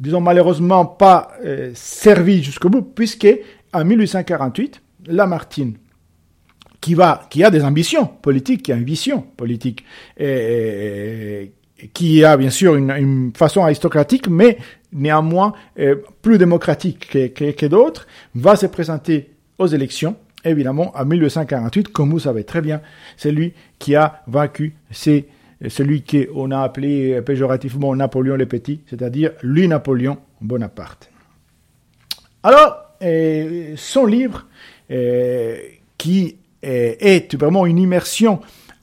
disons 0.00 0.20
malheureusement 0.20 0.86
pas 0.86 1.32
euh, 1.44 1.70
servi 1.74 2.42
jusqu'au 2.42 2.70
bout, 2.70 2.82
puisque 2.82 3.28
en 3.72 3.84
1848, 3.84 4.82
Lamartine 5.06 5.74
qui 6.80 6.94
va, 6.94 7.26
qui 7.30 7.44
a 7.44 7.50
des 7.50 7.62
ambitions 7.62 8.06
politiques, 8.06 8.62
qui 8.62 8.72
a 8.72 8.76
une 8.76 8.84
vision 8.84 9.22
politique, 9.36 9.84
qui 11.94 12.24
a 12.24 12.36
bien 12.36 12.50
sûr 12.50 12.76
une, 12.76 12.90
une, 12.90 13.32
façon 13.34 13.62
aristocratique, 13.62 14.28
mais 14.28 14.58
néanmoins 14.92 15.52
euh, 15.78 15.96
plus 16.22 16.38
démocratique 16.38 17.08
que, 17.10 17.26
que, 17.28 17.52
que 17.52 17.66
d'autres, 17.66 18.06
va 18.34 18.56
se 18.56 18.66
présenter 18.66 19.30
aux 19.58 19.66
élections. 19.66 20.16
Évidemment, 20.44 20.92
en 20.96 21.04
1848, 21.04 21.88
comme 21.88 22.10
vous 22.10 22.20
savez 22.20 22.44
très 22.44 22.60
bien, 22.60 22.80
c'est 23.16 23.30
lui 23.30 23.52
qui 23.78 23.94
a 23.94 24.22
vaincu, 24.26 24.74
c'est 24.90 25.26
celui 25.68 26.02
qu'on 26.02 26.50
a 26.50 26.60
appelé 26.60 27.20
péjorativement 27.20 27.94
Napoléon 27.94 28.36
le 28.36 28.46
Petit, 28.46 28.80
c'est-à-dire 28.88 29.32
lui 29.42 29.68
Napoléon 29.68 30.18
Bonaparte. 30.40 31.10
Alors, 32.42 32.78
euh, 33.02 33.74
son 33.76 34.06
livre, 34.06 34.46
euh, 34.90 35.58
qui 35.98 36.36
est 36.62 37.34
vraiment 37.34 37.66
une 37.66 37.78
immersion 37.78 38.40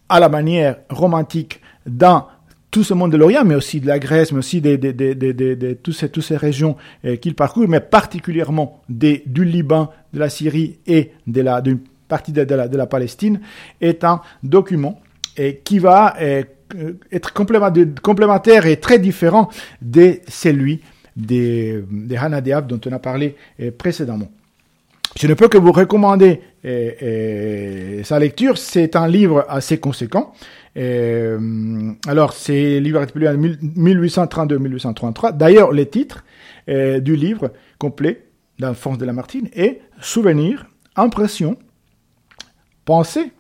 à 0.09 0.19
la 0.19 0.29
manière 0.29 0.77
romantique 0.89 1.61
dans 1.85 2.27
tout 2.71 2.83
ce 2.83 2.93
monde 2.93 3.11
de 3.11 3.17
l'Orient, 3.17 3.45
mais 3.45 3.55
aussi 3.55 3.79
de 3.79 3.87
la 3.87 3.99
Grèce, 3.99 4.31
mais 4.31 4.39
aussi 4.39 4.61
de, 4.61 5.73
toutes, 5.81 6.21
ces, 6.23 6.37
régions 6.37 6.75
euh, 7.05 7.15
qu'il 7.15 7.33
parcourt, 7.33 7.67
mais 7.67 7.79
particulièrement 7.79 8.83
du 8.89 9.45
Liban, 9.45 9.91
de 10.13 10.19
la 10.19 10.29
Syrie 10.29 10.79
et 10.85 11.11
de 11.25 11.41
la, 11.41 11.61
d'une 11.61 11.79
partie 12.07 12.33
de, 12.33 12.41
la, 12.41 12.85
Palestine, 12.87 13.39
est 13.81 14.03
un 14.03 14.21
document 14.43 15.01
euh, 15.39 15.53
qui 15.63 15.79
va 15.79 16.15
euh, 16.21 16.43
être 17.11 17.33
complémentaire 17.33 18.65
et 18.65 18.77
très 18.77 18.99
différent 18.99 19.49
de 19.81 20.19
celui 20.27 20.81
des, 21.15 21.83
des 21.89 22.17
Hanadiab 22.17 22.67
dont 22.67 22.81
on 22.85 22.91
a 22.93 22.99
parlé 22.99 23.35
précédemment. 23.77 24.27
Je 25.19 25.25
ne 25.25 25.33
peux 25.33 25.47
que 25.47 25.57
vous 25.57 25.71
recommander 25.71 26.41
et, 26.63 27.97
et, 27.99 28.03
sa 28.03 28.19
lecture. 28.19 28.57
C'est 28.59 28.95
un 28.95 29.07
livre 29.07 29.45
assez 29.49 29.79
conséquent. 29.79 30.33
Et, 30.75 31.31
alors, 32.07 32.33
c'est 32.33 32.79
livre 32.79 33.03
publié 33.05 33.29
en 33.29 33.37
1832-1833. 33.37 35.35
D'ailleurs, 35.35 35.71
le 35.71 35.87
titre 35.87 36.23
euh, 36.69 36.99
du 36.99 37.15
livre 37.15 37.51
complet 37.79 38.27
d'Alphonse 38.59 38.99
de 38.99 39.05
Lamartine 39.05 39.49
est 39.55 39.81
Souvenirs, 39.99 40.67
impressions, 40.95 41.57
pensées 42.85 43.31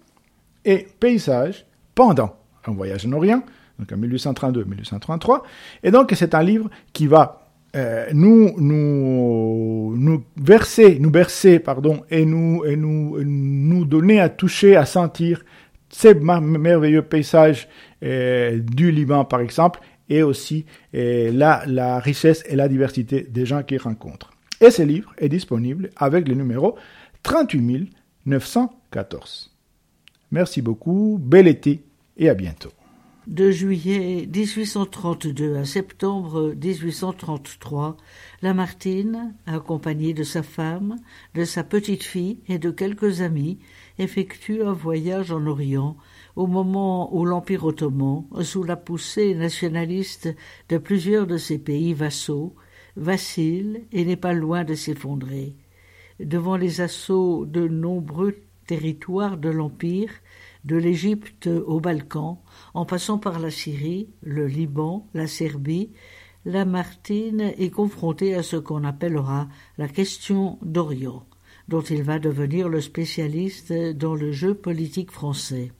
et 0.65 0.87
paysages 0.99 1.67
pendant 1.93 2.37
un 2.65 2.71
voyage 2.71 3.05
en 3.05 3.11
Orient, 3.11 3.43
donc 3.77 3.91
en 3.91 3.97
1832-1833. 3.97 5.41
Et 5.83 5.91
donc, 5.91 6.11
c'est 6.15 6.33
un 6.33 6.41
livre 6.41 6.71
qui 6.91 7.05
va 7.05 7.46
euh, 7.77 8.07
nous, 8.13 8.53
nous, 8.57 9.95
nous 9.95 10.23
verser, 10.35 10.97
nous 10.99 11.11
bercer, 11.11 11.59
pardon, 11.59 12.01
et 12.09 12.25
nous, 12.25 12.65
et 12.65 12.75
nous, 12.75 13.23
nous 13.23 13.85
donner 13.85 14.19
à 14.19 14.29
toucher, 14.29 14.75
à 14.75 14.85
sentir 14.85 15.45
ces 15.89 16.15
merveilleux 16.15 17.03
paysages 17.03 17.69
euh, 18.03 18.59
du 18.59 18.91
Liban, 18.91 19.25
par 19.25 19.41
exemple, 19.41 19.79
et 20.09 20.23
aussi 20.23 20.65
euh, 20.95 21.31
la, 21.31 21.99
richesse 21.99 22.43
et 22.47 22.55
la 22.55 22.67
diversité 22.67 23.27
des 23.29 23.45
gens 23.45 23.61
qu'ils 23.61 23.81
rencontrent. 23.81 24.31
Et 24.59 24.71
ce 24.71 24.81
livre 24.81 25.13
est 25.19 25.29
disponible 25.29 25.91
avec 25.97 26.27
le 26.27 26.33
numéro 26.33 26.77
38 27.21 27.91
914. 28.25 29.53
Merci 30.31 30.61
beaucoup, 30.61 31.19
bel 31.21 31.47
été 31.47 31.83
et 32.17 32.27
à 32.27 32.33
bientôt 32.33 32.71
de 33.27 33.51
juillet 33.51 34.25
1832 34.33 35.57
à 35.57 35.65
septembre 35.65 36.53
1833, 36.55 37.97
Lamartine, 38.41 39.35
accompagné 39.45 40.13
de 40.13 40.23
sa 40.23 40.43
femme, 40.43 40.95
de 41.35 41.43
sa 41.43 41.65
petite-fille 41.65 42.39
et 42.47 42.57
de 42.57 42.71
quelques 42.71 43.19
amis, 43.19 43.59
effectue 43.99 44.63
un 44.63 44.71
voyage 44.71 45.33
en 45.33 45.45
Orient 45.45 45.97
au 46.37 46.47
moment 46.47 47.13
où 47.13 47.25
l'Empire 47.25 47.65
ottoman, 47.65 48.23
sous 48.43 48.63
la 48.63 48.77
poussée 48.77 49.35
nationaliste 49.35 50.33
de 50.69 50.77
plusieurs 50.77 51.27
de 51.27 51.37
ses 51.37 51.57
pays 51.57 51.93
vassaux, 51.93 52.55
vacille 52.95 53.83
et 53.91 54.05
n'est 54.05 54.15
pas 54.15 54.33
loin 54.33 54.63
de 54.63 54.73
s'effondrer. 54.73 55.53
Devant 56.21 56.55
les 56.55 56.79
assauts 56.79 57.45
de 57.45 57.67
nombreux 57.67 58.37
territoires 58.67 59.37
de 59.37 59.49
l'Empire, 59.49 60.11
de 60.65 60.75
l'Égypte 60.75 61.47
aux 61.47 61.79
Balkans, 61.79 62.37
en 62.73 62.85
passant 62.85 63.17
par 63.17 63.39
la 63.39 63.51
Syrie, 63.51 64.09
le 64.21 64.47
Liban, 64.47 65.07
la 65.13 65.27
Serbie, 65.27 65.91
Lamartine 66.45 67.53
est 67.57 67.71
confronté 67.71 68.33
à 68.33 68.41
ce 68.41 68.55
qu'on 68.55 68.85
appellera 68.85 69.49
la 69.77 69.87
question 69.89 70.57
d'Orient, 70.61 71.25
dont 71.67 71.81
il 71.81 72.03
va 72.03 72.19
devenir 72.19 72.69
le 72.69 72.79
spécialiste 72.79 73.73
dans 73.73 74.15
le 74.15 74.31
jeu 74.31 74.53
politique 74.53 75.11
français. 75.11 75.73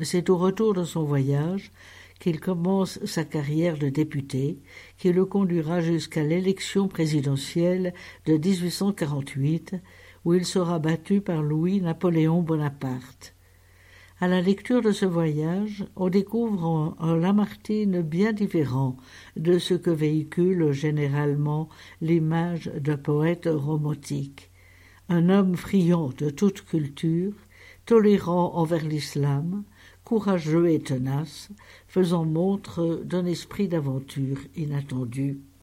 C'est 0.00 0.30
au 0.30 0.38
retour 0.38 0.72
de 0.72 0.84
son 0.84 1.04
voyage 1.04 1.72
qu'il 2.18 2.40
commence 2.40 3.04
sa 3.04 3.24
carrière 3.24 3.76
de 3.76 3.88
député, 3.88 4.60
qui 4.96 5.12
le 5.12 5.26
conduira 5.26 5.80
jusqu'à 5.80 6.22
l'élection 6.22 6.88
présidentielle 6.88 7.92
de 8.26 8.38
1848, 8.38 9.74
où 10.24 10.32
il 10.32 10.46
sera 10.46 10.78
battu 10.78 11.20
par 11.20 11.42
Louis-Napoléon 11.42 12.40
Bonaparte. 12.40 13.34
À 14.22 14.28
la 14.28 14.40
lecture 14.40 14.82
de 14.82 14.92
ce 14.92 15.04
voyage, 15.04 15.84
on 15.96 16.08
découvre 16.08 16.94
un 17.00 17.16
Lamartine 17.16 18.02
bien 18.02 18.32
différent 18.32 18.96
de 19.34 19.58
ce 19.58 19.74
que 19.74 19.90
véhicule 19.90 20.70
généralement 20.70 21.68
l'image 22.00 22.70
d'un 22.78 22.96
poète 22.96 23.48
romantique. 23.52 24.52
Un 25.08 25.28
homme 25.28 25.56
friand 25.56 26.10
de 26.18 26.30
toute 26.30 26.64
culture, 26.64 27.34
tolérant 27.84 28.54
envers 28.54 28.86
l'islam, 28.86 29.64
courageux 30.04 30.70
et 30.70 30.78
tenace, 30.78 31.48
faisant 31.88 32.24
montre 32.24 33.02
d'un 33.04 33.26
esprit 33.26 33.66
d'aventure 33.66 34.38
inattendu. 34.54 35.40